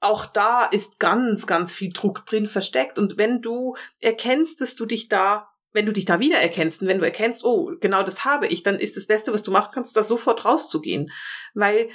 Auch 0.00 0.26
da 0.26 0.64
ist 0.66 0.98
ganz, 0.98 1.46
ganz 1.46 1.72
viel 1.74 1.92
Druck 1.92 2.24
drin 2.26 2.46
versteckt. 2.46 2.98
Und 2.98 3.16
wenn 3.18 3.40
du 3.42 3.74
erkennst, 4.00 4.60
dass 4.60 4.74
du 4.74 4.84
dich 4.86 5.08
da, 5.08 5.48
wenn 5.72 5.86
du 5.86 5.92
dich 5.92 6.04
da 6.04 6.20
wieder 6.20 6.38
erkennst 6.38 6.82
und 6.82 6.88
wenn 6.88 6.98
du 6.98 7.04
erkennst, 7.04 7.44
oh, 7.44 7.72
genau 7.80 8.02
das 8.02 8.24
habe 8.24 8.46
ich, 8.48 8.62
dann 8.62 8.78
ist 8.78 8.96
das 8.96 9.06
Beste, 9.06 9.32
was 9.32 9.42
du 9.42 9.50
machen 9.50 9.70
kannst, 9.74 9.96
da 9.96 10.02
sofort 10.02 10.44
rauszugehen. 10.44 11.10
Weil 11.54 11.88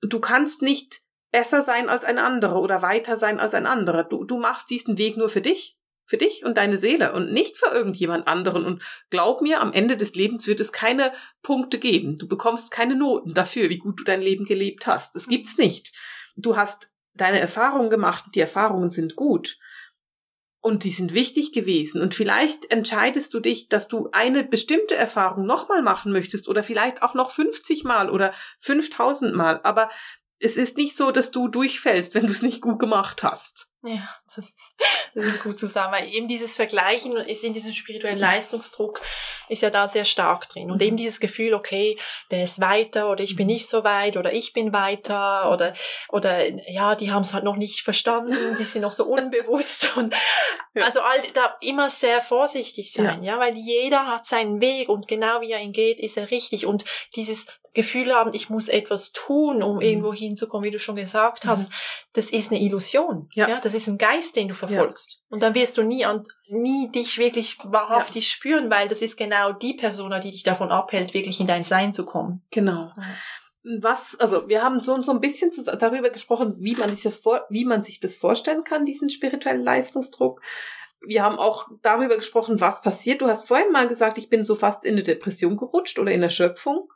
du 0.00 0.20
kannst 0.20 0.62
nicht 0.62 1.00
besser 1.32 1.62
sein 1.62 1.88
als 1.88 2.04
ein 2.04 2.18
anderer 2.18 2.60
oder 2.60 2.82
weiter 2.82 3.16
sein 3.16 3.40
als 3.40 3.54
ein 3.54 3.66
anderer. 3.66 4.04
Du, 4.04 4.24
du 4.24 4.38
machst 4.38 4.68
diesen 4.70 4.98
Weg 4.98 5.16
nur 5.16 5.28
für 5.28 5.40
dich, 5.40 5.76
für 6.04 6.16
dich 6.16 6.44
und 6.44 6.56
deine 6.56 6.78
Seele 6.78 7.12
und 7.12 7.32
nicht 7.32 7.56
für 7.56 7.72
irgendjemand 7.72 8.26
anderen. 8.26 8.64
Und 8.64 8.82
glaub 9.10 9.40
mir, 9.40 9.60
am 9.60 9.72
Ende 9.72 9.96
des 9.96 10.14
Lebens 10.14 10.46
wird 10.46 10.60
es 10.60 10.72
keine 10.72 11.12
Punkte 11.42 11.78
geben. 11.78 12.18
Du 12.18 12.28
bekommst 12.28 12.70
keine 12.70 12.96
Noten 12.96 13.34
dafür, 13.34 13.68
wie 13.70 13.78
gut 13.78 14.00
du 14.00 14.04
dein 14.04 14.22
Leben 14.22 14.44
gelebt 14.44 14.86
hast. 14.86 15.16
Das 15.16 15.28
gibt's 15.28 15.56
nicht. 15.56 15.92
Du 16.36 16.56
hast 16.56 16.90
deine 17.14 17.40
Erfahrungen 17.40 17.90
gemacht 17.90 18.24
und 18.26 18.34
die 18.34 18.40
Erfahrungen 18.40 18.90
sind 18.90 19.16
gut. 19.16 19.58
Und 20.60 20.84
die 20.84 20.90
sind 20.90 21.12
wichtig 21.12 21.52
gewesen. 21.52 22.00
Und 22.00 22.14
vielleicht 22.14 22.70
entscheidest 22.70 23.34
du 23.34 23.40
dich, 23.40 23.68
dass 23.68 23.88
du 23.88 24.10
eine 24.12 24.44
bestimmte 24.44 24.94
Erfahrung 24.94 25.44
nochmal 25.44 25.82
machen 25.82 26.12
möchtest 26.12 26.48
oder 26.48 26.62
vielleicht 26.62 27.02
auch 27.02 27.14
noch 27.14 27.32
50 27.32 27.82
Mal 27.82 28.08
oder 28.08 28.32
5000 28.60 29.34
Mal. 29.34 29.60
Aber 29.64 29.90
es 30.38 30.56
ist 30.56 30.76
nicht 30.76 30.96
so, 30.96 31.10
dass 31.10 31.32
du 31.32 31.48
durchfällst, 31.48 32.14
wenn 32.14 32.26
du 32.26 32.32
es 32.32 32.42
nicht 32.42 32.60
gut 32.60 32.78
gemacht 32.78 33.24
hast. 33.24 33.71
Ja, 33.84 34.08
das 34.36 34.46
ist, 34.46 34.58
das 35.14 35.24
ist 35.24 35.42
gut 35.42 35.58
zusammen. 35.58 35.92
Weil 35.92 36.08
eben 36.08 36.28
dieses 36.28 36.54
Vergleichen 36.56 37.16
ist 37.16 37.42
in 37.44 37.52
diesem 37.52 37.72
spirituellen 37.74 38.18
Leistungsdruck 38.18 39.00
ist 39.48 39.62
ja 39.62 39.70
da 39.70 39.88
sehr 39.88 40.04
stark 40.04 40.48
drin. 40.48 40.70
Und 40.70 40.80
eben 40.82 40.96
dieses 40.96 41.18
Gefühl, 41.20 41.52
okay, 41.54 41.98
der 42.30 42.44
ist 42.44 42.60
weiter 42.60 43.10
oder 43.10 43.24
ich 43.24 43.34
bin 43.36 43.48
nicht 43.48 43.66
so 43.68 43.82
weit 43.84 44.16
oder 44.16 44.32
ich 44.32 44.52
bin 44.52 44.72
weiter 44.72 45.50
oder, 45.52 45.74
oder 46.10 46.48
ja, 46.70 46.94
die 46.94 47.10
haben 47.10 47.22
es 47.22 47.34
halt 47.34 47.44
noch 47.44 47.56
nicht 47.56 47.82
verstanden, 47.82 48.34
die 48.58 48.64
sind 48.64 48.82
noch 48.82 48.92
so 48.92 49.04
unbewusst. 49.04 49.96
Und 49.96 50.14
Ja. 50.74 50.84
also 50.84 51.00
all, 51.00 51.20
da 51.34 51.56
immer 51.60 51.90
sehr 51.90 52.20
vorsichtig 52.20 52.92
sein, 52.92 53.22
ja. 53.24 53.38
weil 53.38 53.56
jeder 53.56 54.06
hat 54.06 54.26
seinen 54.26 54.60
Weg 54.60 54.88
und 54.88 55.08
genau 55.08 55.40
wie 55.40 55.50
er 55.50 55.60
ihn 55.60 55.72
geht, 55.72 55.98
ist 55.98 56.16
er 56.16 56.30
richtig. 56.30 56.66
Und 56.66 56.84
dieses 57.16 57.46
Gefühl 57.74 58.14
haben, 58.14 58.34
ich 58.34 58.50
muss 58.50 58.68
etwas 58.68 59.12
tun, 59.12 59.62
um 59.62 59.76
Mhm. 59.76 59.80
irgendwo 59.82 60.12
hinzukommen, 60.12 60.66
wie 60.66 60.70
du 60.70 60.78
schon 60.78 60.96
gesagt 60.96 61.46
hast, 61.46 61.72
das 62.12 62.28
ist 62.30 62.50
eine 62.52 62.60
Illusion. 62.60 63.30
Ja. 63.34 63.48
Ja. 63.48 63.60
Das 63.72 63.82
ist 63.82 63.88
ein 63.88 63.98
Geist, 63.98 64.36
den 64.36 64.48
du 64.48 64.54
verfolgst. 64.54 65.22
Und 65.28 65.42
dann 65.42 65.54
wirst 65.54 65.78
du 65.78 65.82
nie 65.82 66.04
an, 66.04 66.24
nie 66.48 66.90
dich 66.90 67.18
wirklich 67.18 67.58
wahrhaftig 67.64 68.28
spüren, 68.28 68.70
weil 68.70 68.88
das 68.88 69.02
ist 69.02 69.16
genau 69.16 69.52
die 69.52 69.74
Persona, 69.74 70.20
die 70.20 70.30
dich 70.30 70.42
davon 70.42 70.70
abhält, 70.70 71.14
wirklich 71.14 71.40
in 71.40 71.46
dein 71.46 71.64
Sein 71.64 71.92
zu 71.92 72.04
kommen. 72.04 72.42
Genau. 72.50 72.92
Ja. 72.96 73.02
Was, 73.80 74.18
also 74.18 74.48
wir 74.48 74.62
haben 74.62 74.80
so, 74.80 75.00
so 75.02 75.12
ein 75.12 75.20
bisschen 75.20 75.50
darüber 75.78 76.10
gesprochen, 76.10 76.56
wie 76.58 76.74
man, 76.74 76.90
sich 76.90 77.02
das 77.02 77.16
vor, 77.16 77.46
wie 77.48 77.64
man 77.64 77.82
sich 77.82 78.00
das 78.00 78.16
vorstellen 78.16 78.64
kann, 78.64 78.84
diesen 78.84 79.08
spirituellen 79.08 79.62
Leistungsdruck. 79.62 80.40
Wir 81.00 81.22
haben 81.22 81.38
auch 81.38 81.68
darüber 81.80 82.16
gesprochen, 82.16 82.60
was 82.60 82.82
passiert. 82.82 83.22
Du 83.22 83.28
hast 83.28 83.46
vorhin 83.46 83.70
mal 83.72 83.88
gesagt, 83.88 84.18
ich 84.18 84.28
bin 84.28 84.44
so 84.44 84.56
fast 84.56 84.84
in 84.84 84.94
eine 84.94 85.02
Depression 85.02 85.56
gerutscht 85.56 85.98
oder 85.98 86.12
in 86.12 86.22
Erschöpfung. 86.22 86.92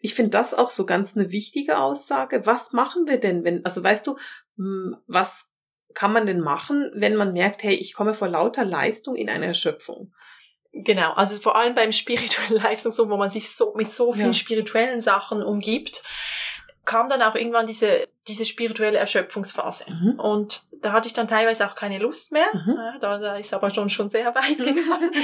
Ich 0.00 0.14
finde 0.14 0.30
das 0.30 0.54
auch 0.54 0.70
so 0.70 0.86
ganz 0.86 1.16
eine 1.16 1.30
wichtige 1.30 1.78
Aussage. 1.78 2.46
Was 2.46 2.72
machen 2.72 3.06
wir 3.06 3.18
denn, 3.18 3.44
wenn, 3.44 3.64
also 3.64 3.82
weißt 3.82 4.06
du, 4.06 4.16
hm, 4.56 4.96
was 5.06 5.48
kann 5.94 6.12
man 6.12 6.26
denn 6.26 6.40
machen, 6.40 6.90
wenn 6.94 7.16
man 7.16 7.32
merkt, 7.32 7.62
hey, 7.62 7.74
ich 7.74 7.94
komme 7.94 8.14
vor 8.14 8.28
lauter 8.28 8.64
Leistung 8.64 9.16
in 9.16 9.28
eine 9.28 9.46
Erschöpfung? 9.46 10.12
Genau, 10.72 11.12
also 11.14 11.36
vor 11.40 11.56
allem 11.56 11.74
beim 11.74 11.92
spirituellen 11.92 12.62
Leistungsdruck, 12.62 13.10
wo 13.10 13.16
man 13.16 13.30
sich 13.30 13.50
so 13.50 13.74
mit 13.74 13.90
so 13.90 14.12
vielen 14.12 14.28
Ja. 14.28 14.32
spirituellen 14.34 15.00
Sachen 15.00 15.42
umgibt, 15.42 16.02
kam 16.84 17.08
dann 17.08 17.22
auch 17.22 17.34
irgendwann 17.34 17.66
diese, 17.66 18.06
diese 18.28 18.46
spirituelle 18.46 18.98
Erschöpfungsphase. 18.98 19.84
Mhm. 19.88 20.20
Und 20.20 20.62
da 20.80 20.92
hatte 20.92 21.08
ich 21.08 21.14
dann 21.14 21.28
teilweise 21.28 21.68
auch 21.68 21.74
keine 21.74 21.98
Lust 21.98 22.32
mehr. 22.32 22.46
Mhm. 22.52 22.74
Ja, 22.76 22.98
da, 22.98 23.18
da 23.18 23.36
ist 23.36 23.52
aber 23.52 23.70
schon, 23.70 23.90
schon 23.90 24.08
sehr 24.08 24.34
weit 24.34 24.58
gegangen. 24.58 25.12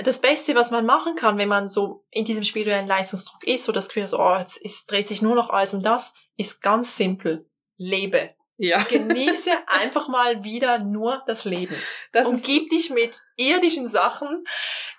Das 0.00 0.20
Beste, 0.20 0.54
was 0.54 0.70
man 0.70 0.86
machen 0.86 1.16
kann, 1.16 1.38
wenn 1.38 1.48
man 1.48 1.68
so 1.68 2.04
in 2.12 2.24
diesem 2.24 2.44
spirituellen 2.44 2.86
Leistungsdruck 2.86 3.42
ist, 3.44 3.64
so 3.64 3.72
das 3.72 3.88
Gefühl, 3.88 4.06
so, 4.06 4.20
oh, 4.20 4.36
jetzt 4.38 4.56
ist, 4.58 4.88
dreht 4.88 5.08
sich 5.08 5.22
nur 5.22 5.34
noch 5.34 5.50
alles 5.50 5.74
um 5.74 5.82
das, 5.82 6.14
ist 6.36 6.62
ganz 6.62 6.96
simpel. 6.96 7.48
Lebe. 7.76 8.30
Ja, 8.60 8.82
Genieße 8.82 9.50
einfach 9.68 10.08
mal 10.08 10.42
wieder 10.42 10.78
nur 10.80 11.22
das 11.26 11.44
Leben. 11.44 11.76
das 12.12 12.26
Umgib 12.26 12.68
dich 12.70 12.90
mit 12.90 13.12
irdischen 13.36 13.86
Sachen. 13.86 14.44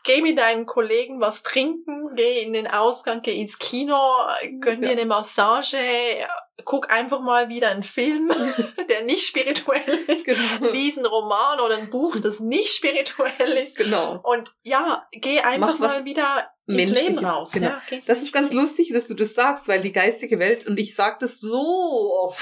Geh 0.05 0.21
mit 0.21 0.37
deinen 0.39 0.65
Kollegen 0.65 1.19
was 1.19 1.43
trinken, 1.43 2.15
geh 2.15 2.41
in 2.41 2.53
den 2.53 2.67
Ausgang, 2.67 3.21
geh 3.21 3.35
ins 3.39 3.59
Kino, 3.59 3.99
gönn 4.61 4.79
dir 4.81 4.87
Ja. 4.87 4.91
eine 4.93 5.05
Massage, 5.05 5.77
guck 6.63 6.89
einfach 6.89 7.19
mal 7.19 7.49
wieder 7.49 7.69
einen 7.69 7.83
Film, 7.83 8.31
der 8.89 9.03
nicht 9.03 9.27
spirituell 9.27 9.99
ist. 10.07 10.25
genau. 10.25 10.71
Lies 10.71 10.95
einen 10.97 11.05
Roman 11.07 11.59
oder 11.59 11.75
ein 11.77 11.89
Buch, 11.89 12.15
das 12.21 12.39
nicht 12.39 12.69
spirituell 12.73 13.57
ist. 13.57 13.75
genau. 13.75 14.21
Und 14.23 14.51
ja, 14.63 15.05
geh 15.11 15.41
einfach 15.41 15.77
mal 15.79 16.05
wieder 16.05 16.49
ins 16.65 16.91
Leben 16.91 17.19
raus. 17.19 17.51
genau. 17.51 17.67
Ja, 17.67 17.81
Das 18.07 18.21
ist 18.21 18.31
ganz 18.31 18.53
lustig, 18.53 18.91
dass 18.93 19.07
du 19.07 19.15
das 19.15 19.33
sagst, 19.33 19.67
weil 19.67 19.81
die 19.81 19.91
geistige 19.91 20.39
Welt, 20.39 20.65
und 20.65 20.79
ich 20.79 20.95
sage 20.95 21.17
das 21.19 21.41
so 21.41 21.59
oft, 22.23 22.39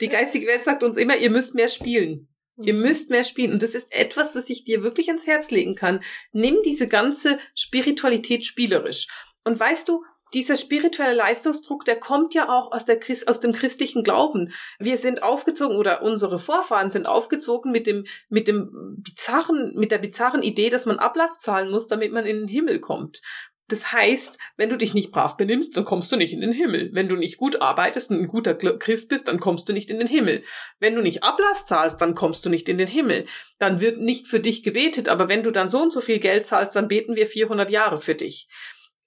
die 0.00 0.08
geistige 0.08 0.46
Welt 0.46 0.64
sagt 0.64 0.82
uns 0.82 0.96
immer, 0.96 1.16
ihr 1.16 1.30
müsst 1.30 1.54
mehr 1.54 1.68
spielen. 1.68 2.28
Ihr 2.56 2.74
müsst 2.74 3.10
mehr 3.10 3.24
spielen. 3.24 3.52
Und 3.52 3.62
das 3.62 3.74
ist 3.74 3.92
etwas, 3.92 4.34
was 4.36 4.48
ich 4.48 4.64
dir 4.64 4.82
wirklich 4.82 5.08
ans 5.08 5.26
Herz 5.26 5.50
legen 5.50 5.74
kann. 5.74 6.00
Nimm 6.32 6.56
diese 6.64 6.86
ganze 6.86 7.38
Spiritualität 7.54 8.44
spielerisch. 8.44 9.08
Und 9.44 9.58
weißt 9.58 9.88
du, 9.88 10.04
dieser 10.34 10.56
spirituelle 10.56 11.14
Leistungsdruck, 11.14 11.84
der 11.84 11.98
kommt 11.98 12.34
ja 12.34 12.48
auch 12.48 12.72
aus, 12.72 12.84
der 12.84 12.98
Christ, 12.98 13.28
aus 13.28 13.38
dem 13.40 13.52
christlichen 13.52 14.02
Glauben. 14.02 14.52
Wir 14.80 14.98
sind 14.98 15.22
aufgezogen 15.22 15.76
oder 15.76 16.02
unsere 16.02 16.38
Vorfahren 16.38 16.90
sind 16.90 17.06
aufgezogen 17.06 17.70
mit 17.70 17.86
dem, 17.86 18.04
mit 18.28 18.48
dem 18.48 18.96
bizarren, 18.98 19.74
mit 19.76 19.92
der 19.92 19.98
bizarren 19.98 20.42
Idee, 20.42 20.70
dass 20.70 20.86
man 20.86 20.98
Ablass 20.98 21.40
zahlen 21.40 21.70
muss, 21.70 21.86
damit 21.86 22.12
man 22.12 22.26
in 22.26 22.40
den 22.40 22.48
Himmel 22.48 22.80
kommt. 22.80 23.22
Das 23.68 23.92
heißt, 23.92 24.38
wenn 24.58 24.68
du 24.68 24.76
dich 24.76 24.92
nicht 24.92 25.10
brav 25.10 25.38
benimmst, 25.38 25.74
dann 25.76 25.86
kommst 25.86 26.12
du 26.12 26.16
nicht 26.16 26.34
in 26.34 26.42
den 26.42 26.52
Himmel. 26.52 26.90
Wenn 26.92 27.08
du 27.08 27.16
nicht 27.16 27.38
gut 27.38 27.62
arbeitest 27.62 28.10
und 28.10 28.20
ein 28.20 28.26
guter 28.26 28.54
Christ 28.54 29.08
bist, 29.08 29.26
dann 29.26 29.40
kommst 29.40 29.68
du 29.68 29.72
nicht 29.72 29.90
in 29.90 29.98
den 29.98 30.06
Himmel. 30.06 30.42
Wenn 30.80 30.94
du 30.94 31.00
nicht 31.00 31.22
Ablass 31.22 31.64
zahlst, 31.64 32.00
dann 32.00 32.14
kommst 32.14 32.44
du 32.44 32.50
nicht 32.50 32.68
in 32.68 32.76
den 32.76 32.88
Himmel. 32.88 33.24
Dann 33.58 33.80
wird 33.80 33.98
nicht 33.98 34.28
für 34.28 34.40
dich 34.40 34.62
gebetet, 34.62 35.08
aber 35.08 35.30
wenn 35.30 35.42
du 35.42 35.50
dann 35.50 35.70
so 35.70 35.80
und 35.80 35.92
so 35.92 36.02
viel 36.02 36.18
Geld 36.18 36.46
zahlst, 36.46 36.76
dann 36.76 36.88
beten 36.88 37.16
wir 37.16 37.26
400 37.26 37.70
Jahre 37.70 37.96
für 37.96 38.14
dich. 38.14 38.48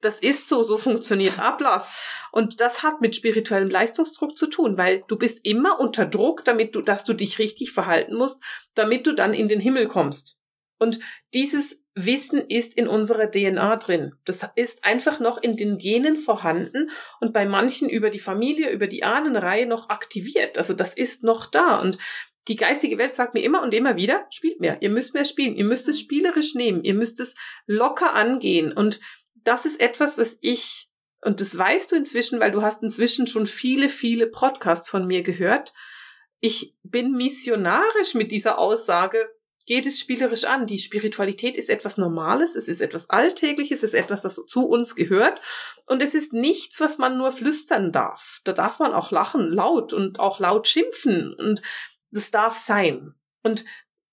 Das 0.01 0.19
ist 0.19 0.47
so, 0.47 0.63
so 0.63 0.77
funktioniert 0.77 1.39
Ablass. 1.39 2.01
Und 2.31 2.59
das 2.59 2.81
hat 2.81 3.01
mit 3.01 3.15
spirituellem 3.15 3.69
Leistungsdruck 3.69 4.37
zu 4.37 4.47
tun, 4.47 4.77
weil 4.77 5.03
du 5.07 5.17
bist 5.17 5.45
immer 5.45 5.79
unter 5.79 6.05
Druck, 6.05 6.45
damit 6.45 6.75
du, 6.75 6.81
dass 6.81 7.03
du 7.03 7.13
dich 7.13 7.37
richtig 7.37 7.71
verhalten 7.71 8.15
musst, 8.15 8.43
damit 8.73 9.05
du 9.05 9.13
dann 9.13 9.33
in 9.33 9.47
den 9.47 9.59
Himmel 9.59 9.87
kommst. 9.87 10.39
Und 10.79 10.99
dieses 11.33 11.83
Wissen 11.95 12.39
ist 12.39 12.77
in 12.77 12.87
unserer 12.87 13.31
DNA 13.31 13.77
drin. 13.77 14.13
Das 14.25 14.47
ist 14.55 14.85
einfach 14.85 15.19
noch 15.19 15.41
in 15.41 15.57
den 15.57 15.77
Genen 15.77 16.17
vorhanden 16.17 16.91
und 17.19 17.33
bei 17.33 17.45
manchen 17.45 17.89
über 17.89 18.09
die 18.09 18.19
Familie, 18.19 18.69
über 18.69 18.87
die 18.87 19.03
Ahnenreihe 19.03 19.65
noch 19.65 19.89
aktiviert. 19.89 20.57
Also 20.57 20.73
das 20.73 20.95
ist 20.95 21.23
noch 21.23 21.47
da. 21.47 21.79
Und 21.79 21.97
die 22.47 22.55
geistige 22.55 22.97
Welt 22.97 23.13
sagt 23.13 23.33
mir 23.33 23.43
immer 23.43 23.61
und 23.61 23.73
immer 23.73 23.95
wieder, 23.95 24.25
spielt 24.29 24.59
mehr. 24.59 24.77
Ihr 24.81 24.89
müsst 24.89 25.13
mehr 25.13 25.25
spielen. 25.25 25.55
Ihr 25.55 25.65
müsst 25.65 25.87
es 25.87 25.99
spielerisch 25.99 26.55
nehmen. 26.55 26.83
Ihr 26.83 26.93
müsst 26.93 27.19
es 27.19 27.35
locker 27.65 28.13
angehen. 28.13 28.71
Und 28.71 28.99
das 29.33 29.65
ist 29.65 29.81
etwas, 29.81 30.17
was 30.17 30.37
ich, 30.41 30.89
und 31.21 31.41
das 31.41 31.57
weißt 31.57 31.91
du 31.91 31.95
inzwischen, 31.95 32.39
weil 32.39 32.51
du 32.51 32.61
hast 32.61 32.83
inzwischen 32.83 33.27
schon 33.27 33.47
viele, 33.47 33.89
viele 33.89 34.27
Podcasts 34.27 34.89
von 34.89 35.07
mir 35.07 35.23
gehört. 35.23 35.73
Ich 36.39 36.75
bin 36.83 37.13
missionarisch 37.13 38.13
mit 38.13 38.31
dieser 38.31 38.59
Aussage, 38.59 39.27
geht 39.67 39.85
es 39.85 39.99
spielerisch 39.99 40.45
an. 40.45 40.65
Die 40.65 40.79
Spiritualität 40.79 41.57
ist 41.57 41.69
etwas 41.69 41.97
Normales, 41.97 42.55
es 42.55 42.67
ist 42.67 42.81
etwas 42.81 43.09
Alltägliches, 43.09 43.83
es 43.83 43.93
ist 43.93 43.99
etwas, 43.99 44.23
das 44.23 44.35
zu 44.47 44.65
uns 44.65 44.95
gehört. 44.95 45.39
Und 45.85 46.01
es 46.01 46.15
ist 46.15 46.33
nichts, 46.33 46.79
was 46.79 46.97
man 46.97 47.17
nur 47.17 47.31
flüstern 47.31 47.91
darf. 47.91 48.39
Da 48.45 48.53
darf 48.53 48.79
man 48.79 48.93
auch 48.93 49.11
lachen, 49.11 49.51
laut 49.51 49.93
und 49.93 50.19
auch 50.19 50.39
laut 50.39 50.67
schimpfen. 50.67 51.33
Und 51.33 51.61
das 52.11 52.31
darf 52.31 52.57
sein. 52.57 53.13
Und 53.43 53.65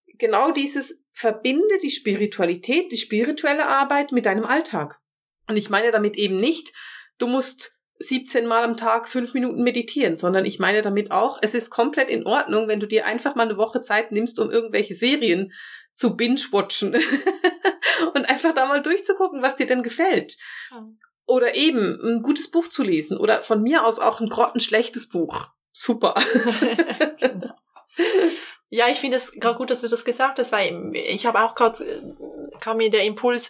genau 0.06 0.50
dieses 0.50 1.00
verbinde 1.12 1.78
die 1.82 1.92
Spiritualität, 1.92 2.90
die 2.90 2.98
spirituelle 2.98 3.66
Arbeit 3.66 4.10
mit 4.10 4.26
deinem 4.26 4.44
Alltag. 4.44 5.00
Und 5.48 5.56
ich 5.56 5.70
meine 5.70 5.92
damit 5.92 6.16
eben 6.16 6.36
nicht, 6.36 6.72
du 7.18 7.28
musst 7.28 7.78
17 7.98 8.46
Mal 8.46 8.64
am 8.64 8.76
Tag 8.76 9.08
fünf 9.08 9.34
Minuten 9.34 9.62
meditieren, 9.62 10.18
sondern 10.18 10.44
ich 10.44 10.58
meine 10.58 10.82
damit 10.82 11.10
auch, 11.10 11.38
es 11.42 11.54
ist 11.54 11.70
komplett 11.70 12.10
in 12.10 12.26
Ordnung, 12.26 12.68
wenn 12.68 12.80
du 12.80 12.86
dir 12.86 13.06
einfach 13.06 13.34
mal 13.34 13.44
eine 13.44 13.56
Woche 13.56 13.80
Zeit 13.80 14.12
nimmst, 14.12 14.38
um 14.40 14.50
irgendwelche 14.50 14.94
Serien 14.94 15.52
zu 15.94 16.16
binge-watchen 16.16 16.94
und 18.14 18.28
einfach 18.28 18.52
da 18.54 18.66
mal 18.66 18.82
durchzugucken, 18.82 19.42
was 19.42 19.56
dir 19.56 19.66
denn 19.66 19.82
gefällt. 19.82 20.36
Hm. 20.70 20.98
Oder 21.26 21.54
eben 21.54 21.98
ein 22.02 22.22
gutes 22.22 22.50
Buch 22.50 22.68
zu 22.68 22.82
lesen 22.82 23.16
oder 23.16 23.42
von 23.42 23.62
mir 23.62 23.86
aus 23.86 23.98
auch 23.98 24.20
ein 24.20 24.28
grottenschlechtes 24.28 25.08
Buch. 25.08 25.46
Super. 25.72 26.14
genau. 27.18 27.54
Ja, 28.74 28.88
ich 28.88 28.98
finde 28.98 29.18
es 29.18 29.30
gerade 29.30 29.56
gut, 29.56 29.70
dass 29.70 29.82
du 29.82 29.88
das 29.88 30.04
gesagt 30.04 30.40
hast, 30.40 30.50
weil 30.50 30.90
ich 30.96 31.26
habe 31.26 31.40
auch 31.40 31.54
gerade 31.54 31.84
äh, 31.84 32.58
kam 32.58 32.78
mir 32.78 32.90
der 32.90 33.04
Impuls, 33.04 33.48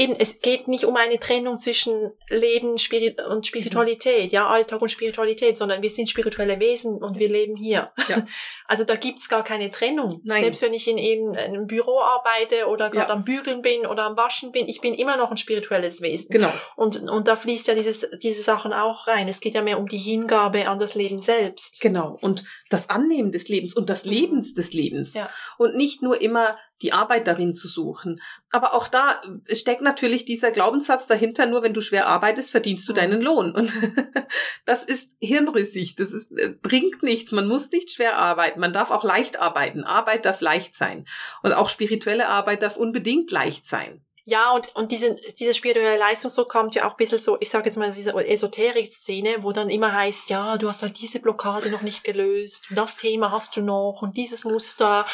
eben, 0.00 0.16
es 0.18 0.40
geht 0.40 0.66
nicht 0.66 0.84
um 0.84 0.96
eine 0.96 1.20
Trennung 1.20 1.58
zwischen 1.58 2.12
Leben 2.30 2.78
Spirit 2.78 3.20
und 3.20 3.46
Spiritualität, 3.46 4.32
ja, 4.32 4.48
Alltag 4.48 4.80
und 4.80 4.90
Spiritualität, 4.90 5.58
sondern 5.58 5.82
wir 5.82 5.90
sind 5.90 6.08
spirituelle 6.08 6.58
Wesen 6.58 6.96
und 7.02 7.18
wir 7.18 7.28
leben 7.28 7.56
hier. 7.56 7.92
Ja. 8.08 8.26
Also 8.66 8.84
da 8.84 8.94
gibt's 8.94 9.28
gar 9.28 9.42
keine 9.42 9.72
Trennung. 9.72 10.20
Nein. 10.22 10.44
Selbst 10.44 10.62
wenn 10.62 10.72
ich 10.72 10.86
in, 10.86 10.96
in 10.96 11.36
einem 11.36 11.66
Büro 11.66 11.98
arbeite 11.98 12.68
oder 12.68 12.88
gerade 12.88 13.08
ja. 13.08 13.16
am 13.16 13.24
Bügeln 13.24 13.62
bin 13.62 13.84
oder 13.84 14.04
am 14.04 14.16
Waschen 14.16 14.52
bin, 14.52 14.68
ich 14.68 14.80
bin 14.80 14.94
immer 14.94 15.16
noch 15.16 15.32
ein 15.32 15.36
spirituelles 15.36 16.02
Wesen. 16.02 16.28
Genau. 16.30 16.52
Und, 16.76 17.02
und 17.02 17.26
da 17.26 17.34
fließt 17.34 17.66
ja 17.66 17.74
dieses, 17.74 18.06
diese 18.22 18.44
Sachen 18.44 18.72
auch 18.72 19.08
rein. 19.08 19.26
Es 19.26 19.40
geht 19.40 19.54
ja 19.54 19.62
mehr 19.62 19.80
um 19.80 19.88
die 19.88 19.98
Hingabe 19.98 20.68
an 20.68 20.78
das 20.78 20.94
Leben 20.94 21.18
selbst. 21.18 21.80
Genau. 21.80 22.16
Und 22.20 22.44
das 22.68 22.90
Annehmen 22.90 23.32
des 23.32 23.48
Lebens 23.48 23.74
und 23.74 23.90
das 23.90 24.04
Lebens 24.04 24.54
des 24.54 24.72
Lebens. 24.72 25.14
Ja. 25.14 25.28
Und 25.58 25.74
nicht 25.74 26.00
nur 26.00 26.20
immer 26.20 26.56
die 26.82 26.92
Arbeit 26.92 27.26
darin 27.26 27.54
zu 27.54 27.68
suchen. 27.68 28.20
Aber 28.50 28.74
auch 28.74 28.88
da 28.88 29.20
steckt 29.52 29.82
natürlich 29.82 30.24
dieser 30.24 30.50
Glaubenssatz 30.50 31.06
dahinter, 31.06 31.46
nur 31.46 31.62
wenn 31.62 31.74
du 31.74 31.80
schwer 31.80 32.06
arbeitest, 32.06 32.50
verdienst 32.50 32.88
du 32.88 32.92
mhm. 32.92 32.96
deinen 32.96 33.20
Lohn. 33.20 33.52
Und 33.52 33.72
das 34.64 34.84
ist 34.84 35.12
hirnrissig, 35.20 35.96
das 35.96 36.12
ist, 36.12 36.32
äh, 36.32 36.54
bringt 36.62 37.02
nichts. 37.02 37.32
Man 37.32 37.48
muss 37.48 37.70
nicht 37.70 37.90
schwer 37.92 38.16
arbeiten, 38.16 38.60
man 38.60 38.72
darf 38.72 38.90
auch 38.90 39.04
leicht 39.04 39.38
arbeiten. 39.38 39.84
Arbeit 39.84 40.24
darf 40.24 40.40
leicht 40.40 40.76
sein. 40.76 41.06
Und 41.42 41.52
auch 41.52 41.68
spirituelle 41.68 42.28
Arbeit 42.28 42.62
darf 42.62 42.76
unbedingt 42.76 43.30
leicht 43.30 43.66
sein. 43.66 44.04
Ja, 44.24 44.52
und, 44.52 44.74
und 44.76 44.92
diese, 44.92 45.16
diese 45.38 45.54
spirituelle 45.54 45.98
Leistungsdruck 45.98 46.48
kommt 46.48 46.74
ja 46.74 46.86
auch 46.86 46.92
ein 46.92 46.96
bisschen 46.96 47.18
so, 47.18 47.36
ich 47.40 47.48
sage 47.48 47.66
jetzt 47.66 47.76
mal, 47.76 47.90
diese 47.90 48.14
Esoterik-Szene, 48.14 49.42
wo 49.42 49.52
dann 49.52 49.70
immer 49.70 49.92
heißt, 49.92 50.30
ja, 50.30 50.58
du 50.58 50.68
hast 50.68 50.82
halt 50.82 51.00
diese 51.00 51.20
Blockade 51.20 51.70
noch 51.70 51.82
nicht 51.82 52.04
gelöst, 52.04 52.66
und 52.70 52.76
das 52.76 52.96
Thema 52.96 53.30
hast 53.30 53.56
du 53.56 53.62
noch 53.62 54.02
und 54.02 54.16
dieses 54.16 54.44
Muster. 54.44 55.06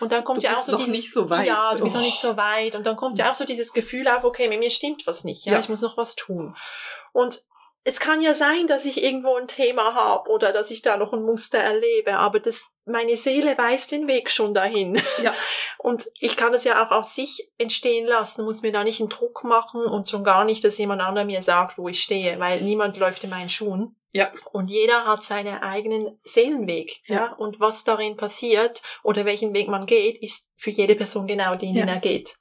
Und 0.00 0.12
dann 0.12 0.24
kommt 0.24 0.42
du 0.42 0.46
ja 0.46 0.58
auch 0.58 0.62
so 0.62 0.76
dieses. 0.76 0.92
Nicht 0.92 1.12
so 1.12 1.28
weit. 1.28 1.46
Ja, 1.46 1.74
du 1.74 1.82
bist 1.82 1.94
oh. 1.94 1.98
noch 1.98 2.06
nicht 2.06 2.20
so 2.20 2.36
weit. 2.36 2.76
Und 2.76 2.86
dann 2.86 2.96
kommt 2.96 3.18
ja 3.18 3.30
auch 3.30 3.34
so 3.34 3.44
dieses 3.44 3.72
Gefühl 3.72 4.06
auf, 4.08 4.24
okay, 4.24 4.48
mit 4.48 4.60
mir 4.60 4.70
stimmt 4.70 5.06
was 5.06 5.24
nicht, 5.24 5.44
ja, 5.44 5.54
ja. 5.54 5.60
ich 5.60 5.68
muss 5.68 5.82
noch 5.82 5.96
was 5.96 6.14
tun. 6.14 6.56
Und 7.12 7.42
es 7.84 7.98
kann 7.98 8.20
ja 8.20 8.34
sein, 8.34 8.66
dass 8.66 8.84
ich 8.84 9.02
irgendwo 9.02 9.34
ein 9.36 9.48
Thema 9.48 9.94
habe 9.94 10.30
oder 10.30 10.52
dass 10.52 10.70
ich 10.70 10.82
da 10.82 10.96
noch 10.96 11.12
ein 11.12 11.22
Muster 11.22 11.58
erlebe, 11.58 12.14
aber 12.14 12.38
das, 12.38 12.66
meine 12.84 13.16
Seele 13.16 13.56
weiß 13.56 13.86
den 13.86 14.08
Weg 14.08 14.30
schon 14.30 14.54
dahin. 14.54 15.00
Ja. 15.22 15.34
Und 15.78 16.04
ich 16.20 16.36
kann 16.36 16.52
das 16.52 16.64
ja 16.64 16.84
auch 16.84 16.90
aus 16.90 17.14
sich 17.14 17.50
entstehen 17.58 18.06
lassen, 18.06 18.44
muss 18.44 18.62
mir 18.62 18.72
da 18.72 18.84
nicht 18.84 19.00
einen 19.00 19.08
Druck 19.08 19.42
machen 19.42 19.82
und 19.82 20.08
schon 20.08 20.22
gar 20.22 20.44
nicht, 20.44 20.62
dass 20.62 20.78
jemand 20.78 21.02
anderer 21.02 21.24
mir 21.24 21.42
sagt, 21.42 21.76
wo 21.76 21.88
ich 21.88 22.00
stehe, 22.00 22.38
weil 22.38 22.60
niemand 22.60 22.96
läuft 22.98 23.24
in 23.24 23.30
meinen 23.30 23.48
Schuhen. 23.48 23.96
Ja. 24.12 24.30
Und 24.52 24.70
jeder 24.70 25.06
hat 25.06 25.22
seinen 25.22 25.54
eigenen 25.54 26.20
Seelenweg. 26.24 27.00
Ja. 27.06 27.14
ja. 27.14 27.32
Und 27.32 27.60
was 27.60 27.82
darin 27.84 28.16
passiert 28.16 28.82
oder 29.02 29.24
welchen 29.24 29.54
Weg 29.54 29.68
man 29.68 29.86
geht, 29.86 30.22
ist 30.22 30.48
für 30.56 30.70
jede 30.70 30.94
Person 30.94 31.26
genau 31.26 31.56
den, 31.56 31.74
ja. 31.74 31.84
den 31.84 31.94
er 31.94 32.00
geht. 32.00 32.36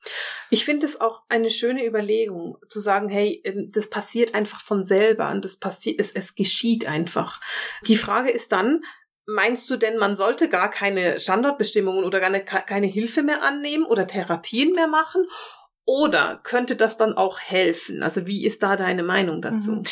Ich 0.49 0.65
finde 0.65 0.85
es 0.85 0.99
auch 0.99 1.21
eine 1.29 1.49
schöne 1.49 1.85
Überlegung, 1.85 2.57
zu 2.67 2.81
sagen, 2.81 3.07
hey, 3.07 3.41
ähm, 3.45 3.71
das 3.73 3.89
passiert 3.89 4.35
einfach 4.35 4.61
von 4.61 4.83
selber 4.83 5.31
und 5.31 5.45
das 5.45 5.57
passiert, 5.57 5.99
es, 5.99 6.11
es 6.11 6.35
geschieht 6.35 6.85
einfach. 6.85 7.39
Die 7.87 7.95
Frage 7.95 8.29
ist 8.29 8.51
dann, 8.51 8.81
Meinst 9.25 9.69
du 9.69 9.77
denn, 9.77 9.97
man 9.97 10.15
sollte 10.15 10.49
gar 10.49 10.69
keine 10.69 11.19
Standortbestimmungen 11.19 12.03
oder 12.03 12.19
gar 12.19 12.39
keine 12.39 12.87
Hilfe 12.87 13.23
mehr 13.23 13.43
annehmen 13.43 13.85
oder 13.85 14.07
Therapien 14.07 14.73
mehr 14.73 14.87
machen? 14.87 15.25
Oder 15.85 16.39
könnte 16.43 16.75
das 16.75 16.97
dann 16.97 17.15
auch 17.17 17.39
helfen? 17.39 18.03
Also 18.03 18.27
wie 18.27 18.45
ist 18.45 18.63
da 18.63 18.75
deine 18.75 19.03
Meinung 19.03 19.41
dazu? 19.41 19.71
Mhm 19.71 19.83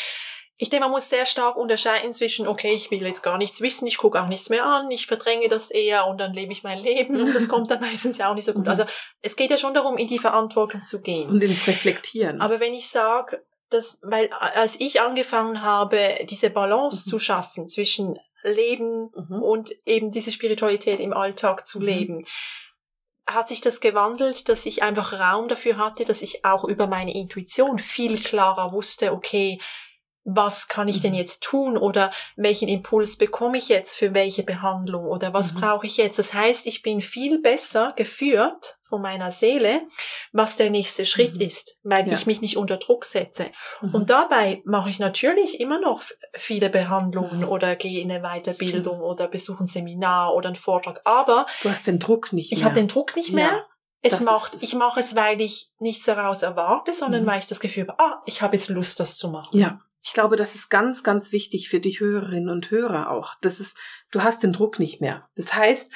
ich 0.61 0.69
denke, 0.69 0.83
man 0.83 0.91
muss 0.91 1.09
sehr 1.09 1.25
stark 1.25 1.55
unterscheiden 1.55 2.13
zwischen, 2.13 2.45
okay, 2.45 2.73
ich 2.73 2.91
will 2.91 3.01
jetzt 3.01 3.23
gar 3.23 3.37
nichts 3.37 3.61
wissen, 3.61 3.87
ich 3.87 3.97
gucke 3.97 4.21
auch 4.21 4.27
nichts 4.27 4.49
mehr 4.49 4.65
an, 4.65 4.91
ich 4.91 5.07
verdränge 5.07 5.47
das 5.47 5.71
eher 5.71 6.05
und 6.05 6.19
dann 6.19 6.33
lebe 6.33 6.51
ich 6.51 6.63
mein 6.63 6.79
Leben 6.79 7.21
und 7.21 7.33
das 7.33 7.47
kommt 7.47 7.71
dann 7.71 7.79
meistens 7.81 8.17
ja 8.17 8.29
auch 8.29 8.35
nicht 8.35 8.43
so 8.43 8.51
gut. 8.51 8.65
Mhm. 8.65 8.69
Also 8.69 8.83
es 9.21 9.37
geht 9.37 9.51
ja 9.51 9.57
schon 9.57 9.73
darum, 9.73 9.97
in 9.97 10.07
die 10.07 10.19
Verantwortung 10.19 10.83
zu 10.85 11.01
gehen. 11.01 11.29
Und 11.29 11.41
ins 11.41 11.65
Reflektieren. 11.65 12.41
Aber 12.41 12.59
wenn 12.59 12.73
ich 12.73 12.89
sage, 12.89 13.41
dass, 13.69 13.99
weil 14.01 14.29
als 14.33 14.77
ich 14.81 14.99
angefangen 14.99 15.61
habe, 15.61 16.17
diese 16.29 16.49
Balance 16.49 17.03
mhm. 17.05 17.09
zu 17.09 17.19
schaffen 17.19 17.69
zwischen 17.69 18.19
Leben 18.43 19.11
mhm. 19.15 19.41
und 19.41 19.75
eben 19.85 20.11
diese 20.11 20.31
Spiritualität 20.31 20.99
im 20.99 21.13
Alltag 21.13 21.67
zu 21.67 21.79
mhm. 21.79 21.85
leben, 21.85 22.25
hat 23.27 23.47
sich 23.47 23.61
das 23.61 23.79
gewandelt, 23.79 24.49
dass 24.49 24.65
ich 24.65 24.81
einfach 24.81 25.13
Raum 25.13 25.47
dafür 25.47 25.77
hatte, 25.77 26.05
dass 26.05 26.21
ich 26.21 26.45
auch 26.45 26.63
über 26.63 26.87
meine 26.87 27.13
Intuition 27.13 27.77
viel 27.77 28.19
klarer 28.19 28.71
wusste, 28.71 29.13
okay, 29.13 29.59
was 30.35 30.67
kann 30.67 30.87
ich 30.87 31.01
denn 31.01 31.11
mhm. 31.11 31.17
jetzt 31.17 31.43
tun 31.43 31.77
oder 31.77 32.11
welchen 32.35 32.67
Impuls 32.67 33.17
bekomme 33.17 33.57
ich 33.57 33.69
jetzt 33.69 33.97
für 33.97 34.13
welche 34.13 34.43
Behandlung 34.43 35.05
oder 35.05 35.33
was 35.33 35.53
mhm. 35.53 35.61
brauche 35.61 35.87
ich 35.87 35.97
jetzt. 35.97 36.19
Das 36.19 36.33
heißt, 36.33 36.67
ich 36.67 36.81
bin 36.81 37.01
viel 37.01 37.41
besser 37.41 37.93
geführt 37.95 38.79
von 38.89 39.01
meiner 39.01 39.31
Seele, 39.31 39.83
was 40.31 40.55
der 40.55 40.71
nächste 40.71 41.05
Schritt 41.05 41.35
mhm. 41.35 41.41
ist, 41.41 41.79
weil 41.83 42.07
ja. 42.07 42.13
ich 42.13 42.25
mich 42.25 42.41
nicht 42.41 42.57
unter 42.57 42.77
Druck 42.77 43.05
setze. 43.05 43.51
Mhm. 43.81 43.95
Und 43.95 44.09
dabei 44.09 44.61
mache 44.65 44.89
ich 44.89 44.99
natürlich 44.99 45.59
immer 45.59 45.79
noch 45.79 46.01
viele 46.33 46.69
Behandlungen 46.69 47.41
mhm. 47.41 47.49
oder 47.49 47.75
gehe 47.75 48.01
in 48.01 48.11
eine 48.11 48.23
Weiterbildung 48.23 48.99
oder 49.01 49.27
besuche 49.27 49.63
ein 49.63 49.67
Seminar 49.67 50.35
oder 50.35 50.47
einen 50.47 50.55
Vortrag. 50.55 51.01
Aber 51.05 51.45
du 51.61 51.69
hast 51.69 51.87
den 51.87 51.99
Druck 51.99 52.33
nicht 52.33 52.51
mehr. 52.51 52.57
Ich 52.57 52.65
habe 52.65 52.75
den 52.75 52.87
Druck 52.87 53.15
nicht 53.15 53.31
mehr. 53.31 53.45
Ja. 53.45 53.65
Es 54.01 54.21
macht, 54.21 54.63
ich 54.63 54.75
mache 54.75 55.01
es, 55.01 55.13
weil 55.15 55.41
ich 55.41 55.71
nichts 55.77 56.05
daraus 56.05 56.41
erwarte, 56.41 56.93
sondern 56.93 57.23
mhm. 57.23 57.27
weil 57.27 57.39
ich 57.39 57.47
das 57.47 57.59
Gefühl 57.59 57.85
habe, 57.87 57.99
ah, 57.99 58.21
ich 58.25 58.41
habe 58.41 58.55
jetzt 58.55 58.69
Lust, 58.69 58.99
das 58.99 59.17
zu 59.17 59.29
machen. 59.29 59.59
Ja. 59.59 59.79
Ich 60.01 60.13
glaube, 60.13 60.35
das 60.35 60.55
ist 60.55 60.69
ganz, 60.69 61.03
ganz 61.03 61.31
wichtig 61.31 61.69
für 61.69 61.79
die 61.79 61.99
Hörerinnen 61.99 62.49
und 62.49 62.71
Hörer 62.71 63.11
auch. 63.11 63.35
Das 63.41 63.59
ist, 63.59 63.77
du 64.11 64.23
hast 64.23 64.43
den 64.43 64.53
Druck 64.53 64.79
nicht 64.79 65.01
mehr. 65.01 65.27
Das 65.35 65.53
heißt, 65.53 65.91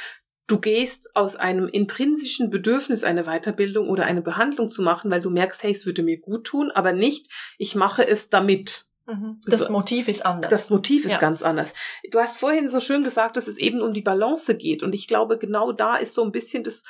du 0.48 0.60
gehst 0.60 1.16
aus 1.16 1.36
einem 1.36 1.68
intrinsischen 1.68 2.50
Bedürfnis, 2.50 3.04
eine 3.04 3.24
Weiterbildung 3.24 3.90
oder 3.90 4.06
eine 4.06 4.22
Behandlung 4.22 4.70
zu 4.72 4.82
machen, 4.82 5.10
weil 5.10 5.22
du 5.22 5.30
merkst, 5.30 5.64
hey, 5.64 5.74
es 5.74 5.86
würde 5.86 6.04
mir 6.04 6.20
gut 6.20 6.46
tun, 6.46 6.72
aber 6.72 6.94
nicht, 6.94 7.32
ich 7.58 7.76
mache 7.76 8.08
es 8.08 8.30
damit. 8.30 8.86
Mhm. 9.06 9.42
Das 9.46 9.62
also, 9.62 9.74
Motiv 9.74 10.08
ist 10.08 10.26
anders. 10.26 10.50
Das 10.50 10.70
Motiv 10.70 11.06
ist 11.06 11.12
ja. 11.12 11.18
ganz 11.20 11.44
anders. 11.44 11.74
Du 12.10 12.20
hast 12.20 12.38
vorhin 12.38 12.68
so 12.68 12.80
schön 12.80 13.04
gesagt, 13.04 13.36
dass 13.36 13.48
es 13.48 13.58
eben 13.58 13.82
um 13.82 13.94
die 13.94 14.02
Balance 14.02 14.56
geht. 14.56 14.84
Und 14.84 14.96
ich 14.96 15.08
glaube, 15.08 15.38
genau 15.38 15.72
da 15.72 15.96
ist 15.96 16.14
so 16.14 16.24
ein 16.24 16.32
bisschen 16.32 16.64
das 16.64 16.84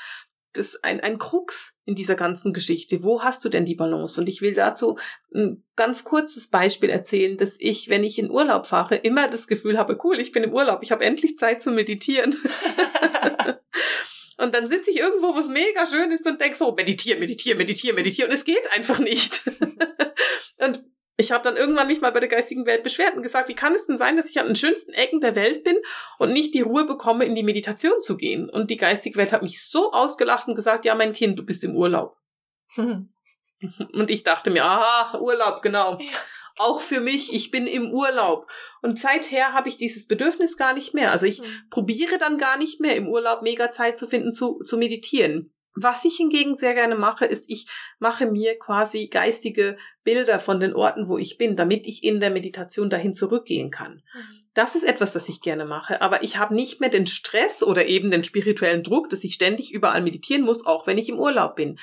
das 0.54 0.84
ein, 0.84 1.02
ein 1.02 1.18
Krux 1.18 1.78
in 1.86 1.96
dieser 1.96 2.16
ganzen 2.16 2.54
Geschichte. 2.54 3.04
Wo 3.04 3.22
hast 3.22 3.44
du 3.44 3.50
denn 3.50 3.66
die 3.66 3.76
Balance? 3.76 4.20
Und 4.20 4.28
ich 4.28 4.42
will 4.42 4.54
dazu 4.54 4.98
ein 5.34 5.64
ganz 5.76 6.04
kurzes 6.04 6.50
Beispiel 6.50 6.90
erzählen, 6.90 7.38
dass 7.38 7.58
ich, 7.60 7.90
wenn 7.90 8.04
ich 8.04 8.20
in 8.20 8.32
Urlaub 8.32 8.68
fahre, 8.68 8.96
immer 8.96 9.28
das 9.28 9.48
Gefühl 9.48 9.78
habe, 9.78 9.98
cool, 10.04 10.20
ich 10.20 10.32
bin 10.32 10.44
im 10.44 10.54
Urlaub, 10.54 10.84
ich 10.84 10.92
habe 10.92 11.04
endlich 11.04 11.38
Zeit 11.38 11.62
zu 11.62 11.72
meditieren. 11.72 12.38
und 14.38 14.54
dann 14.54 14.68
sitze 14.68 14.92
ich 14.92 15.00
irgendwo, 15.00 15.36
wo 15.36 15.40
es 15.40 15.48
mega 15.48 15.88
schön 15.88 16.12
ist 16.12 16.26
und 16.26 16.40
denke 16.40 16.58
so, 16.58 16.72
meditieren, 16.72 17.20
meditieren, 17.20 17.58
meditieren, 17.58 17.96
meditieren. 17.96 18.30
Und 18.30 18.36
es 18.36 18.46
geht 18.46 18.72
einfach 18.74 19.00
nicht. 19.00 19.42
Habe 21.34 21.44
dann 21.44 21.58
irgendwann 21.58 21.88
mich 21.88 22.02
mal 22.02 22.12
bei 22.12 22.20
der 22.20 22.30
geistigen 22.30 22.66
Welt 22.66 22.84
beschwert 22.84 23.16
und 23.16 23.24
gesagt, 23.24 23.50
wie 23.50 23.56
kann 23.56 23.74
es 23.74 23.88
denn 23.88 23.98
sein, 23.98 24.16
dass 24.16 24.30
ich 24.30 24.40
an 24.40 24.48
den 24.48 24.56
schönsten 24.56 24.94
Ecken 24.94 25.20
der 25.20 25.36
Welt 25.36 25.64
bin 25.64 25.78
und 26.20 26.32
nicht 26.32 26.54
die 26.54 26.62
Ruhe 26.62 26.86
bekomme, 26.86 27.26
in 27.26 27.36
die 27.36 27.44
Meditation 27.44 28.02
zu 28.02 28.16
gehen? 28.16 28.50
Und 28.50 28.70
die 28.70 28.78
geistige 28.78 29.18
Welt 29.18 29.34
hat 29.34 29.44
mich 29.44 29.64
so 29.64 29.92
ausgelacht 29.92 30.48
und 30.48 30.56
gesagt, 30.56 30.86
ja, 30.86 30.96
mein 30.96 31.14
Kind, 31.14 31.38
du 31.38 31.44
bist 31.44 31.64
im 31.64 31.76
Urlaub. 31.76 32.18
Und 33.94 34.10
ich 34.10 34.24
dachte 34.24 34.52
mir, 34.52 34.66
aha, 34.66 35.18
Urlaub, 35.20 35.62
genau. 35.62 35.98
Ja. 35.98 36.06
Auch 36.58 36.82
für 36.82 37.00
mich, 37.00 37.34
ich 37.34 37.50
bin 37.50 37.66
im 37.66 37.92
Urlaub. 37.92 38.52
Und 38.82 39.00
seither 39.00 39.54
habe 39.54 39.70
ich 39.70 39.78
dieses 39.78 40.06
Bedürfnis 40.06 40.58
gar 40.58 40.74
nicht 40.74 40.94
mehr. 40.94 41.12
Also 41.12 41.26
ich 41.26 41.42
mhm. 41.42 41.70
probiere 41.70 42.18
dann 42.20 42.38
gar 42.38 42.58
nicht 42.58 42.80
mehr 42.80 42.96
im 42.96 43.08
Urlaub 43.08 43.42
mega 43.42 43.72
Zeit 43.72 43.98
zu 43.98 44.06
finden, 44.06 44.36
zu, 44.36 44.60
zu 44.64 44.78
meditieren. 44.78 45.53
Was 45.76 46.06
ich 46.06 46.18
hingegen 46.18 46.58
sehr 46.58 46.74
gerne 46.74 46.96
mache, 46.96 47.26
ist, 47.26 47.50
ich 47.50 47.68
mache 48.00 48.26
mir 48.28 48.58
quasi 48.60 49.08
geistige 49.08 49.78
Bilder 50.04 50.40
von 50.40 50.60
den 50.60 50.74
Orten, 50.74 51.08
wo 51.08 51.18
ich 51.18 51.38
bin, 51.38 51.56
damit 51.56 51.88
ich 51.88 52.04
in 52.04 52.20
der 52.20 52.30
Meditation 52.30 52.90
dahin 52.90 53.14
zurückgehen 53.14 53.72
kann. 53.72 54.04
Mhm. 54.14 54.44
Das 54.54 54.76
ist 54.76 54.84
etwas, 54.84 55.14
das 55.14 55.30
ich 55.30 55.42
gerne 55.42 55.66
mache, 55.66 56.02
aber 56.02 56.24
ich 56.24 56.38
habe 56.38 56.54
nicht 56.54 56.80
mehr 56.80 56.90
den 56.90 57.08
Stress 57.08 57.64
oder 57.64 57.88
eben 57.88 58.12
den 58.12 58.24
spirituellen 58.24 58.84
Druck, 58.84 59.10
dass 59.10 59.24
ich 59.24 59.34
ständig 59.34 59.74
überall 59.74 60.04
meditieren 60.04 60.44
muss, 60.44 60.66
auch 60.66 60.86
wenn 60.86 61.00
ich 61.00 61.10
im 61.10 61.18
Urlaub 61.18 61.56
bin. 61.56 61.72
Mhm. 61.72 61.78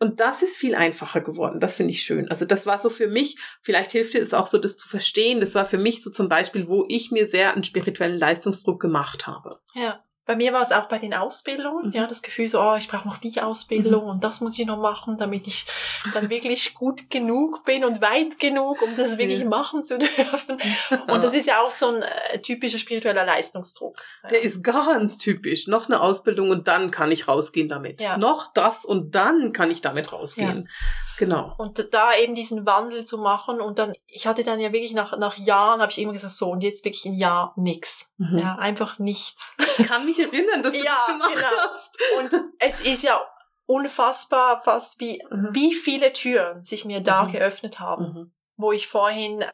Und 0.00 0.20
das 0.20 0.42
ist 0.42 0.56
viel 0.56 0.74
einfacher 0.74 1.20
geworden. 1.20 1.58
Das 1.58 1.74
finde 1.74 1.92
ich 1.92 2.02
schön. 2.02 2.28
Also 2.28 2.44
das 2.44 2.66
war 2.66 2.78
so 2.78 2.88
für 2.88 3.08
mich, 3.08 3.36
vielleicht 3.62 3.90
hilft 3.90 4.14
dir 4.14 4.20
das 4.20 4.32
auch 4.32 4.46
so, 4.46 4.58
das 4.58 4.76
zu 4.76 4.88
verstehen. 4.88 5.40
Das 5.40 5.54
war 5.56 5.64
für 5.64 5.78
mich 5.78 6.02
so 6.02 6.10
zum 6.10 6.28
Beispiel, 6.28 6.68
wo 6.68 6.84
ich 6.88 7.10
mir 7.10 7.26
sehr 7.26 7.52
einen 7.52 7.64
spirituellen 7.64 8.18
Leistungsdruck 8.18 8.80
gemacht 8.80 9.26
habe. 9.26 9.58
Ja. 9.74 10.04
Bei 10.28 10.36
mir 10.36 10.52
war 10.52 10.60
es 10.60 10.72
auch 10.72 10.88
bei 10.88 10.98
den 10.98 11.14
Ausbildungen, 11.14 11.86
mhm. 11.86 11.92
ja, 11.92 12.06
das 12.06 12.20
Gefühl 12.20 12.48
so, 12.48 12.60
oh, 12.60 12.76
ich 12.76 12.86
brauche 12.86 13.08
noch 13.08 13.16
die 13.16 13.40
Ausbildung 13.40 14.04
mhm. 14.04 14.10
und 14.10 14.24
das 14.24 14.42
muss 14.42 14.58
ich 14.58 14.66
noch 14.66 14.76
machen, 14.76 15.16
damit 15.16 15.46
ich 15.46 15.66
dann 16.12 16.28
wirklich 16.28 16.74
gut 16.74 17.08
genug 17.08 17.64
bin 17.64 17.82
und 17.82 18.02
weit 18.02 18.38
genug, 18.38 18.82
um 18.82 18.94
das 18.94 19.16
wirklich 19.16 19.40
ja. 19.40 19.48
machen 19.48 19.82
zu 19.82 19.98
dürfen. 19.98 20.60
Und 21.06 21.24
das 21.24 21.32
ist 21.32 21.46
ja 21.46 21.62
auch 21.62 21.70
so 21.70 21.88
ein 21.88 22.02
äh, 22.02 22.42
typischer 22.42 22.78
spiritueller 22.78 23.24
Leistungsdruck. 23.24 23.96
Der 24.30 24.42
ist 24.42 24.62
ganz 24.62 25.16
typisch. 25.16 25.66
Noch 25.66 25.86
eine 25.86 26.02
Ausbildung 26.02 26.50
und 26.50 26.68
dann 26.68 26.90
kann 26.90 27.10
ich 27.10 27.26
rausgehen 27.26 27.70
damit. 27.70 28.02
Ja. 28.02 28.18
Noch 28.18 28.52
das 28.52 28.84
und 28.84 29.14
dann 29.14 29.54
kann 29.54 29.70
ich 29.70 29.80
damit 29.80 30.12
rausgehen. 30.12 30.68
Ja. 30.68 30.74
Genau. 31.18 31.54
Und 31.58 31.92
da 31.92 32.14
eben 32.14 32.34
diesen 32.34 32.64
Wandel 32.64 33.04
zu 33.04 33.18
machen 33.18 33.60
und 33.60 33.78
dann, 33.78 33.92
ich 34.06 34.26
hatte 34.26 34.44
dann 34.44 34.60
ja 34.60 34.72
wirklich 34.72 34.92
nach, 34.92 35.18
nach 35.18 35.36
Jahren, 35.36 35.80
habe 35.80 35.90
ich 35.90 35.98
immer 35.98 36.12
gesagt, 36.12 36.34
so 36.34 36.50
und 36.50 36.62
jetzt 36.62 36.84
wirklich 36.84 37.06
ein 37.06 37.14
Jahr 37.14 37.54
nix. 37.56 38.10
Mhm. 38.18 38.38
Ja, 38.38 38.54
einfach 38.54 38.98
nichts. 39.00 39.56
Ich 39.78 39.86
kann 39.86 40.04
mich 40.04 40.17
erinnern, 40.18 40.62
dass 40.62 40.72
du 40.72 40.80
ja, 40.80 40.96
das 40.96 41.06
gemacht 41.06 41.34
genau. 41.34 41.62
hast. 41.70 41.98
Und 42.18 42.44
es 42.58 42.80
ist 42.80 43.02
ja 43.02 43.20
unfassbar 43.66 44.62
fast, 44.62 45.00
wie, 45.00 45.22
mhm. 45.30 45.48
wie 45.52 45.74
viele 45.74 46.12
Türen 46.12 46.64
sich 46.64 46.84
mir 46.84 47.00
da 47.00 47.24
mhm. 47.24 47.32
geöffnet 47.32 47.80
haben, 47.80 48.04
mhm. 48.04 48.32
wo 48.56 48.72
ich 48.72 48.86
vorhin 48.86 49.44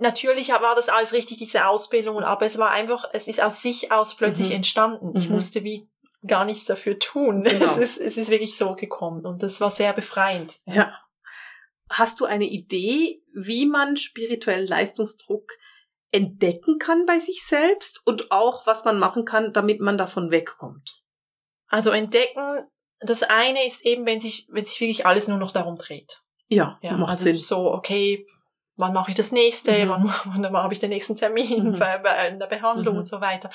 Natürlich 0.00 0.50
war 0.50 0.76
das 0.76 0.88
alles 0.88 1.12
richtig, 1.12 1.38
diese 1.38 1.66
Ausbildung, 1.66 2.20
aber 2.20 2.46
es 2.46 2.56
war 2.56 2.70
einfach, 2.70 3.08
es 3.12 3.26
ist 3.26 3.42
aus 3.42 3.62
sich 3.62 3.90
aus 3.90 4.14
plötzlich 4.14 4.50
mhm. 4.50 4.56
entstanden. 4.56 5.12
Ich 5.16 5.28
mhm. 5.28 5.34
musste 5.34 5.64
wie 5.64 5.88
gar 6.24 6.44
nichts 6.44 6.66
dafür 6.66 6.98
tun. 6.98 7.42
Genau. 7.48 7.64
Es, 7.64 7.76
ist, 7.76 7.98
es 7.98 8.16
ist 8.16 8.30
wirklich 8.30 8.56
so 8.56 8.74
gekommen 8.74 9.26
und 9.26 9.42
das 9.42 9.60
war 9.60 9.72
sehr 9.72 9.92
befreiend. 9.92 10.60
Ja. 10.66 10.96
Hast 11.90 12.20
du 12.20 12.26
eine 12.26 12.44
Idee, 12.44 13.22
wie 13.34 13.66
man 13.66 13.96
spirituellen 13.96 14.68
Leistungsdruck 14.68 15.50
entdecken 16.10 16.78
kann 16.78 17.06
bei 17.06 17.18
sich 17.18 17.44
selbst 17.44 18.00
und 18.06 18.30
auch 18.30 18.66
was 18.66 18.84
man 18.84 18.98
machen 18.98 19.24
kann, 19.24 19.52
damit 19.52 19.80
man 19.80 19.98
davon 19.98 20.30
wegkommt? 20.30 21.02
Also 21.68 21.90
entdecken, 21.90 22.66
das 23.00 23.22
eine 23.22 23.66
ist 23.66 23.84
eben, 23.84 24.06
wenn 24.06 24.20
sich, 24.20 24.48
wenn 24.50 24.64
sich 24.64 24.80
wirklich 24.80 25.06
alles 25.06 25.28
nur 25.28 25.38
noch 25.38 25.52
darum 25.52 25.76
dreht. 25.76 26.22
Ja, 26.48 26.78
ja 26.82 26.92
macht 26.92 27.10
also 27.10 27.24
Sinn. 27.24 27.38
so, 27.38 27.72
okay, 27.72 28.26
wann 28.76 28.94
mache 28.94 29.10
ich 29.10 29.16
das 29.16 29.32
nächste, 29.32 29.84
mhm. 29.84 29.88
wann, 29.90 30.14
wann 30.52 30.56
habe 30.56 30.72
ich 30.72 30.80
den 30.80 30.90
nächsten 30.90 31.16
Termin 31.16 31.72
mhm. 31.72 31.78
bei, 31.78 31.98
bei 31.98 32.30
der 32.30 32.46
Behandlung 32.46 32.94
mhm. 32.94 33.00
und 33.00 33.06
so 33.06 33.20
weiter. 33.20 33.50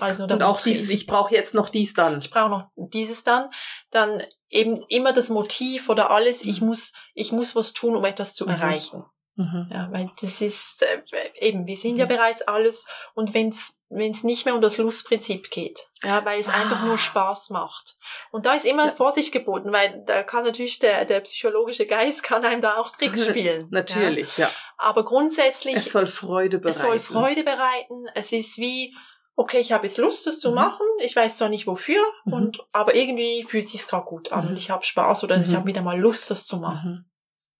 Also 0.00 0.24
und 0.24 0.42
auch 0.42 0.60
dieses, 0.62 0.88
ich 0.90 1.06
brauche 1.06 1.34
jetzt 1.34 1.54
noch 1.54 1.68
dies 1.68 1.92
dann. 1.92 2.18
Ich 2.20 2.30
brauche 2.30 2.50
noch 2.50 2.70
dieses 2.76 3.24
dann. 3.24 3.50
Dann 3.90 4.22
eben 4.48 4.82
immer 4.88 5.12
das 5.12 5.28
Motiv 5.28 5.90
oder 5.90 6.10
alles, 6.10 6.42
ich 6.44 6.62
mhm. 6.62 6.68
muss, 6.68 6.94
ich 7.14 7.32
muss 7.32 7.54
was 7.54 7.74
tun, 7.74 7.96
um 7.96 8.04
etwas 8.04 8.34
zu 8.34 8.44
mhm. 8.44 8.52
erreichen. 8.52 9.04
Mhm. 9.38 9.68
Ja, 9.72 9.88
weil 9.92 10.10
das 10.20 10.40
ist 10.40 10.82
äh, 10.82 11.46
eben, 11.46 11.64
wir 11.68 11.76
sind 11.76 11.96
ja 11.96 12.06
bereits 12.06 12.42
alles 12.42 12.88
und 13.14 13.34
wenn 13.34 13.50
es 13.50 13.78
wenn 13.88 14.10
es 14.10 14.24
nicht 14.24 14.44
mehr 14.44 14.54
um 14.54 14.60
das 14.60 14.78
Lustprinzip 14.78 15.48
geht, 15.50 15.88
ja, 16.02 16.24
weil 16.24 16.40
es 16.40 16.48
ah. 16.48 16.54
einfach 16.54 16.82
nur 16.82 16.94
ah. 16.94 16.98
Spaß 16.98 17.50
macht. 17.50 17.96
Und 18.32 18.46
da 18.46 18.54
ist 18.54 18.66
immer 18.66 18.86
ja. 18.86 18.90
Vorsicht 18.90 19.32
geboten, 19.32 19.72
weil 19.72 20.02
da 20.06 20.24
kann 20.24 20.44
natürlich 20.44 20.80
der, 20.80 21.04
der 21.04 21.20
psychologische 21.20 21.86
Geist 21.86 22.24
kann 22.24 22.44
einem 22.44 22.60
da 22.60 22.78
auch 22.78 22.94
Tricks 22.96 23.24
spielen. 23.28 23.68
natürlich, 23.70 24.36
ja. 24.38 24.48
ja. 24.48 24.52
Aber 24.76 25.04
grundsätzlich. 25.04 25.76
Es 25.76 25.92
soll 25.92 26.08
Freude 26.08 26.58
bereiten. 26.58 26.76
Es 26.76 26.82
soll 26.82 26.98
Freude 26.98 27.44
bereiten. 27.44 28.06
Es 28.14 28.32
ist 28.32 28.58
wie, 28.58 28.92
okay, 29.36 29.60
ich 29.60 29.70
habe 29.70 29.86
jetzt 29.86 29.98
Lust, 29.98 30.26
das 30.26 30.40
zu 30.40 30.48
mhm. 30.50 30.56
machen. 30.56 30.86
Ich 31.00 31.14
weiß 31.14 31.36
zwar 31.36 31.48
nicht 31.48 31.68
wofür, 31.68 32.02
mhm. 32.24 32.32
und 32.32 32.66
aber 32.72 32.96
irgendwie 32.96 33.44
fühlt 33.44 33.68
sich's 33.68 33.86
gerade 33.86 34.04
gut 34.04 34.32
an 34.32 34.46
mhm. 34.46 34.50
und 34.50 34.56
ich 34.58 34.70
habe 34.70 34.84
Spaß 34.84 35.22
oder 35.22 35.38
ich 35.38 35.46
mhm. 35.46 35.56
habe 35.56 35.66
wieder 35.66 35.80
mal 35.80 35.98
Lust, 35.98 36.28
das 36.30 36.44
zu 36.44 36.56
machen. 36.56 36.90
Mhm. 36.90 37.04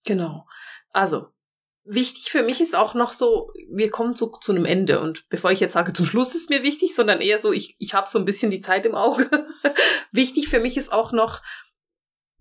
Genau. 0.05 0.47
Also 0.93 1.29
wichtig 1.89 2.31
für 2.31 2.43
mich 2.43 2.61
ist 2.61 2.77
auch 2.77 2.95
noch 2.95 3.13
so, 3.13 3.53
wir 3.71 3.91
kommen 3.91 4.15
so 4.15 4.29
zu 4.41 4.53
einem 4.53 4.65
Ende 4.65 5.01
und 5.01 5.29
bevor 5.29 5.51
ich 5.51 5.61
jetzt 5.61 5.73
sage, 5.73 5.93
zum 5.93 6.07
Schluss 6.07 6.35
ist 6.35 6.51
mir 6.51 6.63
wichtig, 6.63 6.95
sondern 6.95 7.21
eher 7.21 7.39
so, 7.39 7.53
ich, 7.53 7.77
ich 7.79 7.95
habe 7.95 8.09
so 8.09 8.19
ein 8.19 8.25
bisschen 8.25 8.51
die 8.51 8.61
Zeit 8.61 8.87
im 8.87 8.95
Auge. 8.95 9.29
wichtig 10.13 10.49
für 10.49 10.61
mich 10.61 10.77
ist 10.77 10.93
auch 10.93 11.13
noch, 11.13 11.43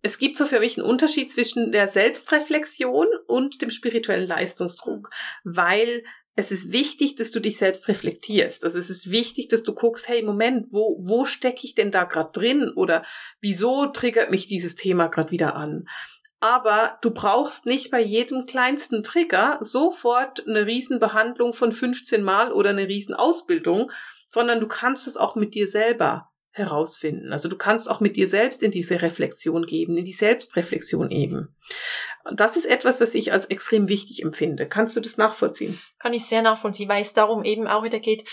es 0.01 0.19
gibt 0.19 0.37
so 0.37 0.45
für 0.45 0.59
mich 0.59 0.77
einen 0.77 0.85
Unterschied 0.85 1.31
zwischen 1.31 1.71
der 1.71 1.87
Selbstreflexion 1.87 3.07
und 3.25 3.61
dem 3.61 3.71
spirituellen 3.71 4.27
Leistungsdruck, 4.27 5.09
weil 5.43 6.03
es 6.39 6.51
ist 6.51 6.71
wichtig, 6.71 7.15
dass 7.15 7.31
du 7.31 7.39
dich 7.39 7.57
selbst 7.57 7.87
reflektierst. 7.87 8.63
Also 8.63 8.77
es 8.77 8.91
ist 8.91 9.09
wichtig, 9.09 9.47
dass 9.47 9.63
du 9.63 9.73
guckst, 9.73 10.07
hey, 10.07 10.21
Moment, 10.21 10.67
wo, 10.71 10.99
wo 11.01 11.25
stecke 11.25 11.61
ich 11.63 11.73
denn 11.73 11.91
da 11.91 12.03
gerade 12.03 12.29
drin? 12.31 12.71
Oder 12.75 13.03
wieso 13.41 13.87
triggert 13.87 14.29
mich 14.29 14.45
dieses 14.45 14.75
Thema 14.75 15.07
gerade 15.07 15.31
wieder 15.31 15.55
an? 15.55 15.87
Aber 16.39 16.99
du 17.01 17.11
brauchst 17.11 17.65
nicht 17.65 17.89
bei 17.89 18.01
jedem 18.01 18.45
kleinsten 18.45 19.01
Trigger 19.03 19.57
sofort 19.61 20.47
eine 20.47 20.65
Riesenbehandlung 20.65 21.53
von 21.53 21.71
15 21.71 22.21
Mal 22.21 22.51
oder 22.51 22.69
eine 22.69 22.87
Riesenausbildung, 22.87 23.91
sondern 24.27 24.59
du 24.59 24.67
kannst 24.67 25.07
es 25.07 25.17
auch 25.17 25.35
mit 25.35 25.55
dir 25.55 25.67
selber 25.67 26.29
herausfinden. 26.51 27.31
Also 27.31 27.49
du 27.49 27.55
kannst 27.55 27.89
auch 27.89 27.99
mit 27.99 28.15
dir 28.15 28.27
selbst 28.27 28.63
in 28.63 28.71
diese 28.71 29.01
Reflexion 29.01 29.65
geben, 29.65 29.97
in 29.97 30.05
die 30.05 30.13
Selbstreflexion 30.13 31.11
eben. 31.11 31.55
Das 32.33 32.57
ist 32.57 32.65
etwas, 32.65 32.99
was 32.99 33.13
ich 33.15 33.31
als 33.31 33.45
extrem 33.45 33.89
wichtig 33.89 34.23
empfinde. 34.23 34.67
Kannst 34.67 34.95
du 34.95 34.99
das 34.99 35.17
nachvollziehen? 35.17 35.79
Kann 35.99 36.13
ich 36.13 36.25
sehr 36.25 36.41
nachvollziehen, 36.41 36.89
weil 36.89 37.01
es 37.01 37.13
darum 37.13 37.43
eben 37.43 37.67
auch 37.67 37.83
wieder 37.83 37.99
geht, 37.99 38.25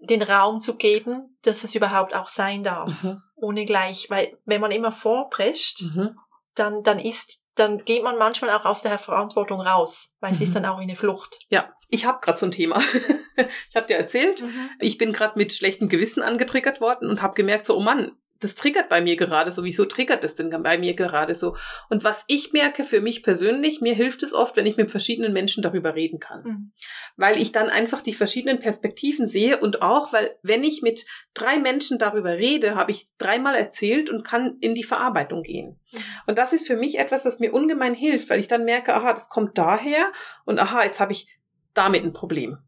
den 0.00 0.22
Raum 0.22 0.60
zu 0.60 0.76
geben, 0.76 1.36
dass 1.42 1.64
es 1.64 1.74
überhaupt 1.74 2.14
auch 2.14 2.28
sein 2.28 2.62
darf. 2.62 3.02
Mhm. 3.02 3.22
Ohne 3.36 3.64
gleich, 3.64 4.10
weil 4.10 4.36
wenn 4.44 4.60
man 4.60 4.70
immer 4.70 4.92
vorprescht, 4.92 5.82
mhm. 5.82 6.16
Dann, 6.58 6.82
dann 6.82 6.98
ist 6.98 7.42
dann 7.58 7.78
geht 7.78 8.02
man 8.02 8.18
manchmal 8.18 8.50
auch 8.50 8.64
aus 8.64 8.82
der 8.82 8.98
Verantwortung 8.98 9.60
raus, 9.60 10.14
weil 10.20 10.32
es 10.32 10.40
ist 10.40 10.50
mhm. 10.50 10.54
dann 10.54 10.66
auch 10.66 10.78
eine 10.78 10.96
Flucht. 10.96 11.40
Ja, 11.48 11.72
ich 11.88 12.06
habe 12.06 12.20
gerade 12.20 12.38
so 12.38 12.46
ein 12.46 12.52
Thema. 12.52 12.80
ich 13.36 13.76
habe 13.76 13.86
dir 13.86 13.96
erzählt, 13.96 14.42
mhm. 14.42 14.70
ich 14.80 14.98
bin 14.98 15.12
gerade 15.12 15.38
mit 15.38 15.52
schlechtem 15.52 15.88
Gewissen 15.88 16.22
angetriggert 16.22 16.80
worden 16.80 17.10
und 17.10 17.22
habe 17.22 17.34
gemerkt, 17.34 17.66
so, 17.66 17.76
oh 17.76 17.80
Mann, 17.80 18.16
das 18.40 18.54
triggert 18.54 18.88
bei 18.88 19.00
mir 19.00 19.16
gerade 19.16 19.52
so. 19.52 19.64
Wieso 19.64 19.84
triggert 19.84 20.22
das 20.22 20.34
denn 20.34 20.50
bei 20.62 20.78
mir 20.78 20.94
gerade 20.94 21.34
so? 21.34 21.56
Und 21.88 22.04
was 22.04 22.24
ich 22.28 22.52
merke 22.52 22.84
für 22.84 23.00
mich 23.00 23.22
persönlich, 23.22 23.80
mir 23.80 23.94
hilft 23.94 24.22
es 24.22 24.32
oft, 24.32 24.56
wenn 24.56 24.66
ich 24.66 24.76
mit 24.76 24.90
verschiedenen 24.90 25.32
Menschen 25.32 25.62
darüber 25.62 25.94
reden 25.94 26.20
kann. 26.20 26.42
Mhm. 26.42 26.72
Weil 27.16 27.40
ich 27.40 27.52
dann 27.52 27.68
einfach 27.68 28.00
die 28.00 28.14
verschiedenen 28.14 28.60
Perspektiven 28.60 29.26
sehe 29.26 29.58
und 29.58 29.82
auch, 29.82 30.12
weil 30.12 30.36
wenn 30.42 30.62
ich 30.62 30.82
mit 30.82 31.04
drei 31.34 31.58
Menschen 31.58 31.98
darüber 31.98 32.32
rede, 32.32 32.76
habe 32.76 32.92
ich 32.92 33.08
dreimal 33.18 33.54
erzählt 33.54 34.10
und 34.10 34.24
kann 34.24 34.56
in 34.60 34.74
die 34.74 34.84
Verarbeitung 34.84 35.42
gehen. 35.42 35.80
Mhm. 35.92 35.98
Und 36.26 36.38
das 36.38 36.52
ist 36.52 36.66
für 36.66 36.76
mich 36.76 36.98
etwas, 36.98 37.24
was 37.24 37.40
mir 37.40 37.52
ungemein 37.52 37.94
hilft, 37.94 38.30
weil 38.30 38.40
ich 38.40 38.48
dann 38.48 38.64
merke, 38.64 38.94
aha, 38.94 39.12
das 39.12 39.28
kommt 39.28 39.58
daher 39.58 40.12
und 40.44 40.60
aha, 40.60 40.84
jetzt 40.84 41.00
habe 41.00 41.12
ich 41.12 41.28
damit 41.74 42.04
ein 42.04 42.12
Problem. 42.12 42.58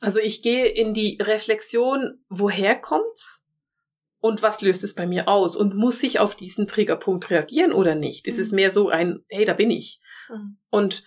Also 0.00 0.18
ich 0.18 0.42
gehe 0.42 0.66
in 0.66 0.94
die 0.94 1.16
Reflexion, 1.20 2.24
woher 2.28 2.74
kommt's? 2.74 3.41
Und 4.22 4.40
was 4.40 4.60
löst 4.60 4.84
es 4.84 4.94
bei 4.94 5.04
mir 5.04 5.26
aus? 5.26 5.56
Und 5.56 5.74
muss 5.74 6.00
ich 6.02 6.20
auf 6.20 6.36
diesen 6.36 6.68
Triggerpunkt 6.68 7.28
reagieren 7.28 7.72
oder 7.72 7.96
nicht? 7.96 8.24
Mhm. 8.24 8.30
Ist 8.30 8.38
es 8.38 8.52
mhm. 8.52 8.56
mehr 8.56 8.70
so 8.70 8.88
ein, 8.88 9.24
hey, 9.28 9.44
da 9.44 9.52
bin 9.52 9.70
ich. 9.70 10.00
Mhm. 10.30 10.58
Und 10.70 11.02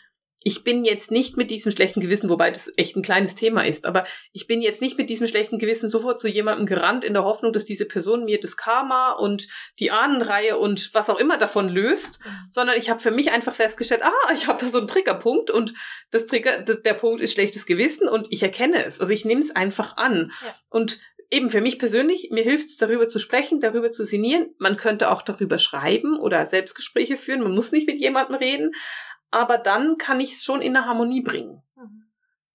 ich 0.48 0.64
bin 0.64 0.86
jetzt 0.86 1.10
nicht 1.10 1.38
mit 1.38 1.50
diesem 1.50 1.72
schlechten 1.72 2.02
Gewissen, 2.02 2.30
wobei 2.30 2.52
das 2.52 2.72
echt 2.76 2.96
ein 2.96 3.02
kleines 3.02 3.34
Thema 3.34 3.66
ist, 3.66 3.86
aber 3.88 4.06
ich 4.32 4.46
bin 4.46 4.62
jetzt 4.62 4.80
nicht 4.80 4.96
mit 4.96 5.10
diesem 5.10 5.28
schlechten 5.28 5.58
Gewissen 5.58 5.90
sofort 5.90 6.20
zu 6.20 6.28
jemandem 6.28 6.68
gerannt 6.68 7.04
in 7.04 7.14
der 7.14 7.24
Hoffnung, 7.24 7.52
dass 7.52 7.66
diese 7.66 7.86
Person 7.86 8.26
mir 8.26 8.40
das 8.40 8.56
Karma 8.56 9.14
und 9.14 9.48
die 9.80 9.90
Ahnenreihe 9.90 10.58
und 10.58 10.94
was 10.94 11.10
auch 11.10 11.20
immer 11.20 11.40
davon 11.40 11.68
löst, 11.70 12.20
mhm. 12.24 12.30
sondern 12.52 12.78
ich 12.78 12.92
habe 12.92 13.00
für 13.00 13.12
mich 13.12 13.32
einfach 13.32 13.56
festgestellt, 13.56 14.04
ah, 14.04 14.34
ich 14.36 14.46
habe 14.46 14.64
da 14.64 14.70
so 14.70 14.78
einen 14.78 14.88
Triggerpunkt 14.88 15.50
und 15.50 15.74
das 16.12 16.28
Trigger, 16.28 16.60
der 16.60 16.94
Punkt 16.94 17.22
ist 17.22 17.32
schlechtes 17.32 17.66
Gewissen 17.66 18.08
und 18.08 18.28
ich 18.30 18.44
erkenne 18.44 18.86
es. 18.86 19.00
Also 19.00 19.14
ich 19.14 19.26
nehme 19.26 19.42
es 19.42 19.56
einfach 19.56 19.98
an. 19.98 20.32
Ja. 20.44 20.56
Und 20.70 21.00
eben 21.36 21.50
für 21.50 21.62
mich 21.62 21.78
persönlich, 21.78 22.30
mir 22.32 22.44
hilft 22.44 22.70
es, 22.70 22.78
darüber 22.78 23.10
zu 23.10 23.20
sprechen, 23.20 23.60
darüber 23.60 23.92
zu 23.92 24.06
sinnieren. 24.06 24.56
Man 24.58 24.78
könnte 24.78 25.12
auch 25.12 25.22
darüber 25.22 25.60
schreiben 25.60 26.18
oder 26.18 26.46
Selbstgespräche 26.46 27.18
führen. 27.18 27.44
Man 27.44 27.54
muss 27.54 27.72
nicht 27.72 27.88
mit 27.88 28.00
jemandem 28.00 28.38
reden. 28.38 28.72
Aber 29.32 29.58
dann 29.58 29.98
kann 29.98 30.20
ich 30.22 30.34
es 30.34 30.44
schon 30.44 30.62
in 30.62 30.76
eine 30.76 30.86
Harmonie 30.86 31.22
bringen. 31.22 31.62
Mhm. 31.76 32.06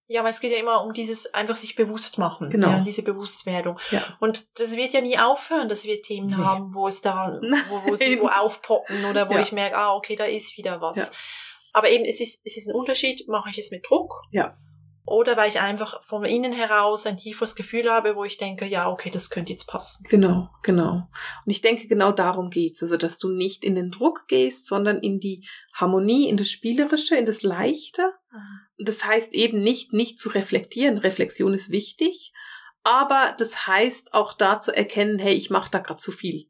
Ja, 0.07 0.21
aber 0.21 0.29
es 0.29 0.39
geht 0.39 0.51
ja 0.51 0.57
immer 0.57 0.83
um 0.83 0.93
dieses 0.93 1.33
einfach 1.33 1.55
sich 1.55 1.75
bewusst 1.75 2.17
machen. 2.17 2.49
Genau. 2.49 2.69
Ja, 2.69 2.79
diese 2.81 3.03
Bewusstwerdung. 3.03 3.77
Ja. 3.91 4.17
Und 4.19 4.59
das 4.59 4.75
wird 4.75 4.93
ja 4.93 5.01
nie 5.01 5.17
aufhören, 5.17 5.69
dass 5.69 5.85
wir 5.85 6.01
Themen 6.01 6.31
nee. 6.31 6.35
haben, 6.35 6.73
wo 6.73 6.87
es 6.87 7.01
da, 7.01 7.39
wo, 7.69 7.91
wo 7.91 7.95
sie 7.95 8.19
wo 8.19 8.27
aufpoppen 8.27 9.05
oder 9.05 9.29
wo 9.29 9.33
ja. 9.33 9.41
ich 9.41 9.51
merke, 9.51 9.77
ah, 9.77 9.95
okay, 9.95 10.15
da 10.15 10.25
ist 10.25 10.57
wieder 10.57 10.81
was. 10.81 10.97
Ja. 10.97 11.07
Aber 11.71 11.89
eben, 11.89 12.03
es 12.03 12.19
ist, 12.19 12.41
es 12.45 12.57
ist 12.57 12.67
ein 12.67 12.75
Unterschied, 12.75 13.27
mache 13.27 13.51
ich 13.51 13.57
es 13.57 13.71
mit 13.71 13.87
Druck? 13.87 14.23
Ja 14.31 14.57
oder 15.05 15.35
weil 15.35 15.49
ich 15.49 15.59
einfach 15.59 16.03
von 16.03 16.23
innen 16.25 16.53
heraus 16.53 17.07
ein 17.07 17.17
tieferes 17.17 17.55
Gefühl 17.55 17.89
habe, 17.91 18.15
wo 18.15 18.23
ich 18.23 18.37
denke, 18.37 18.65
ja, 18.65 18.89
okay, 18.89 19.09
das 19.09 19.29
könnte 19.29 19.51
jetzt 19.51 19.65
passen. 19.65 20.05
Genau, 20.09 20.49
genau. 20.61 21.07
Und 21.45 21.51
ich 21.51 21.61
denke, 21.61 21.87
genau 21.87 22.11
darum 22.11 22.49
geht's, 22.49 22.83
also 22.83 22.97
dass 22.97 23.17
du 23.17 23.29
nicht 23.29 23.65
in 23.65 23.75
den 23.75 23.89
Druck 23.89 24.27
gehst, 24.27 24.67
sondern 24.67 24.99
in 24.99 25.19
die 25.19 25.47
Harmonie, 25.73 26.29
in 26.29 26.37
das 26.37 26.49
Spielerische, 26.49 27.15
in 27.15 27.25
das 27.25 27.41
Leichte. 27.41 28.13
Und 28.77 28.87
das 28.87 29.03
heißt 29.03 29.33
eben 29.33 29.61
nicht, 29.61 29.91
nicht 29.91 30.19
zu 30.19 30.29
reflektieren. 30.29 30.97
Reflexion 30.99 31.53
ist 31.53 31.71
wichtig, 31.71 32.31
aber 32.83 33.35
das 33.37 33.67
heißt 33.67 34.13
auch 34.13 34.33
da 34.33 34.59
zu 34.59 34.75
erkennen, 34.75 35.19
hey, 35.19 35.33
ich 35.33 35.49
mache 35.49 35.71
da 35.71 35.79
gerade 35.79 35.99
zu 35.99 36.11
viel. 36.11 36.49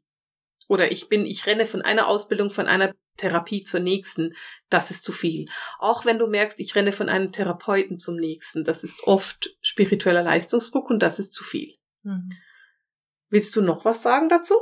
Oder 0.68 0.92
ich 0.92 1.08
bin, 1.08 1.26
ich 1.26 1.46
renne 1.46 1.66
von 1.66 1.82
einer 1.82 2.06
Ausbildung, 2.06 2.50
von 2.50 2.66
einer 2.66 2.94
Therapie 3.16 3.62
zur 3.62 3.80
nächsten, 3.80 4.34
das 4.68 4.90
ist 4.90 5.04
zu 5.04 5.12
viel. 5.12 5.46
Auch 5.78 6.04
wenn 6.04 6.18
du 6.18 6.26
merkst, 6.26 6.60
ich 6.60 6.74
renne 6.74 6.92
von 6.92 7.08
einem 7.08 7.32
Therapeuten 7.32 7.98
zum 7.98 8.16
nächsten, 8.16 8.64
das 8.64 8.84
ist 8.84 9.02
oft 9.04 9.56
spiritueller 9.60 10.22
Leistungsdruck 10.22 10.90
und 10.90 11.00
das 11.00 11.18
ist 11.18 11.32
zu 11.32 11.44
viel. 11.44 11.74
Mhm. 12.02 12.30
Willst 13.28 13.54
du 13.56 13.62
noch 13.62 13.84
was 13.84 14.02
sagen 14.02 14.28
dazu? 14.28 14.54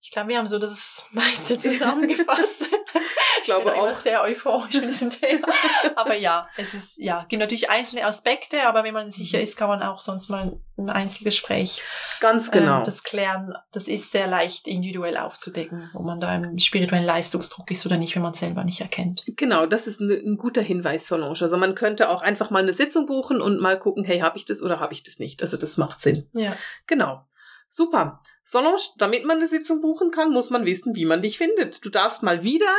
Ich 0.00 0.10
glaube, 0.10 0.30
wir 0.30 0.38
haben 0.38 0.46
so 0.46 0.58
das 0.58 1.06
meiste 1.12 1.58
zusammengefasst. 1.60 2.68
ich 3.38 3.44
glaube 3.44 3.74
auch. 3.74 3.94
sehr 3.94 4.22
euphorisch 4.22 4.74
mit 4.74 4.84
diesem 4.84 5.10
Thema. 5.10 5.48
Aber 5.96 6.14
ja, 6.14 6.48
es 6.56 6.74
ist, 6.74 6.98
ja, 6.98 7.24
gibt 7.28 7.40
natürlich 7.40 7.70
einzelne 7.70 8.04
Aspekte, 8.04 8.62
aber 8.64 8.84
wenn 8.84 8.94
man 8.94 9.10
sicher 9.10 9.38
mhm. 9.38 9.44
ist, 9.44 9.56
kann 9.56 9.68
man 9.68 9.82
auch 9.82 10.00
sonst 10.00 10.28
mal 10.28 10.58
ein 10.78 10.90
Einzelgespräch 10.90 11.82
ganz 12.20 12.50
genau 12.50 12.80
äh, 12.80 12.82
das 12.82 13.02
klären. 13.04 13.54
Das 13.72 13.88
ist 13.88 14.10
sehr 14.10 14.26
leicht 14.26 14.66
individuell 14.66 15.16
aufzudecken, 15.16 15.90
wo 15.92 16.02
man 16.02 16.20
da 16.20 16.34
im 16.34 16.58
spirituellen 16.58 17.04
Leistungsdruck 17.04 17.70
ist 17.70 17.84
oder 17.86 17.96
nicht, 17.96 18.14
wenn 18.14 18.22
man 18.22 18.32
es 18.32 18.40
selber 18.40 18.64
nicht 18.64 18.80
erkennt. 18.80 19.22
Genau, 19.36 19.66
das 19.66 19.86
ist 19.86 20.00
ein, 20.00 20.10
ein 20.10 20.36
guter 20.36 20.62
Hinweis, 20.62 21.06
Solange. 21.06 21.30
Also 21.40 21.56
man 21.56 21.74
könnte 21.74 22.08
auch 22.08 22.22
einfach 22.22 22.50
mal 22.50 22.62
eine 22.62 22.72
Sitzung 22.72 23.06
buchen 23.06 23.40
und 23.40 23.60
mal 23.60 23.78
gucken, 23.78 24.04
hey, 24.04 24.20
habe 24.20 24.36
ich 24.36 24.44
das 24.44 24.62
oder 24.62 24.80
habe 24.80 24.92
ich 24.92 25.02
das 25.02 25.18
nicht? 25.18 25.42
Also 25.42 25.56
das 25.56 25.76
macht 25.76 26.00
Sinn. 26.00 26.28
Ja. 26.34 26.56
Genau. 26.86 27.24
Super. 27.68 28.20
Solange, 28.52 28.78
damit 28.96 29.24
man 29.24 29.36
eine 29.36 29.46
Sitzung 29.46 29.80
buchen 29.80 30.10
kann, 30.10 30.32
muss 30.32 30.50
man 30.50 30.66
wissen, 30.66 30.96
wie 30.96 31.04
man 31.04 31.22
dich 31.22 31.38
findet. 31.38 31.84
Du 31.84 31.88
darfst 31.88 32.24
mal 32.24 32.42
wieder 32.42 32.66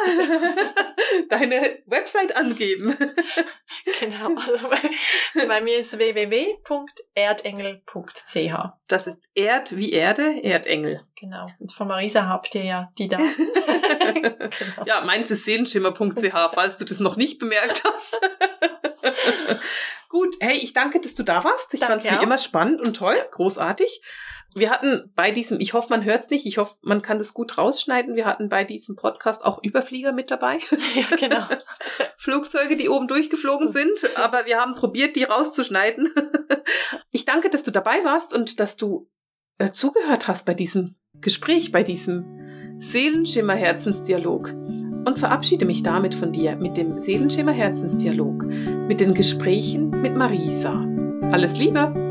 deine 1.29 1.79
Website 1.86 2.36
angeben. 2.36 2.93
genau. 4.01 4.36
Also 4.36 4.67
bei, 4.67 4.79
bei 5.47 5.62
mir 5.62 5.77
ist 5.77 5.97
www.erdengel.ch. 5.97 8.69
Das 8.88 9.07
ist 9.07 9.23
Erd 9.34 9.77
wie 9.77 9.93
Erde, 9.93 10.41
Erdengel. 10.41 11.07
Genau. 11.17 11.47
Und 11.57 11.71
von 11.71 11.88
Marisa 11.88 12.27
habt 12.27 12.53
ihr 12.53 12.65
ja 12.65 12.91
die 12.97 13.07
da. 13.07 13.17
genau. 14.13 14.36
Ja, 14.86 15.05
meins 15.05 15.31
ist 15.31 15.45
seelenschimmer.ch, 15.45 16.49
falls 16.53 16.75
du 16.75 16.84
das 16.84 16.99
noch 16.99 17.15
nicht 17.15 17.39
bemerkt 17.39 17.86
hast. 17.86 18.19
Gut, 20.10 20.36
hey, 20.41 20.57
ich 20.57 20.73
danke, 20.73 20.99
dass 20.99 21.13
du 21.13 21.23
da 21.23 21.43
warst. 21.43 21.73
Ich 21.73 21.86
fand 21.86 22.03
es 22.03 22.12
wie 22.12 22.23
immer 22.23 22.38
spannend 22.38 22.86
und 22.86 22.97
toll, 22.97 23.15
großartig. 23.31 24.01
Wir 24.53 24.69
hatten 24.69 25.10
bei 25.15 25.31
diesem, 25.31 25.62
ich 25.62 25.73
hoffe, 25.73 25.88
man 25.89 26.03
hört 26.03 26.23
es 26.23 26.29
nicht, 26.29 26.45
ich 26.45 26.57
hoffe, 26.57 26.75
man 26.81 27.01
kann 27.01 27.17
das 27.17 27.34
gut 27.34 27.57
rausschneiden. 27.57 28.15
Wir 28.15 28.25
hatten 28.25 28.49
bei 28.49 28.65
diesem 28.65 28.97
Podcast 28.97 29.45
auch 29.45 29.63
Überflieger 29.63 30.12
mit 30.12 30.29
dabei. 30.29 30.60
Ja, 30.95 31.15
genau. 31.15 31.45
Flugzeuge, 32.17 32.75
die 32.75 32.89
oben 32.89 33.07
durchgeflogen 33.07 33.69
sind, 33.69 34.17
aber 34.17 34.45
wir 34.45 34.60
haben 34.60 34.75
probiert, 34.75 35.15
die 35.15 35.23
rauszuschneiden. 35.23 36.13
ich 37.12 37.23
danke, 37.23 37.49
dass 37.49 37.63
du 37.63 37.71
dabei 37.71 38.03
warst 38.03 38.34
und 38.34 38.60
dass 38.60 38.75
du 38.75 39.10
äh, 39.57 39.71
zugehört 39.71 40.27
hast 40.27 40.45
bei 40.45 40.53
diesem 40.53 40.97
Gespräch, 41.21 41.71
bei 41.71 41.84
diesem 41.84 42.25
Seelenschimmer-Herzensdialog 42.79 44.81
und 45.06 45.20
verabschiede 45.20 45.66
mich 45.66 45.84
damit 45.84 46.16
von 46.16 46.32
dir 46.32 46.56
mit 46.56 46.78
dem 46.78 47.00
Seelenschimmer 47.00 47.52
Herzensdialog, 47.52 48.46
mit 48.88 49.00
den 49.00 49.14
Gesprächen 49.14 49.90
mit 50.02 50.16
Marisa. 50.16 50.86
Alles 51.32 51.58
Liebe! 51.58 52.11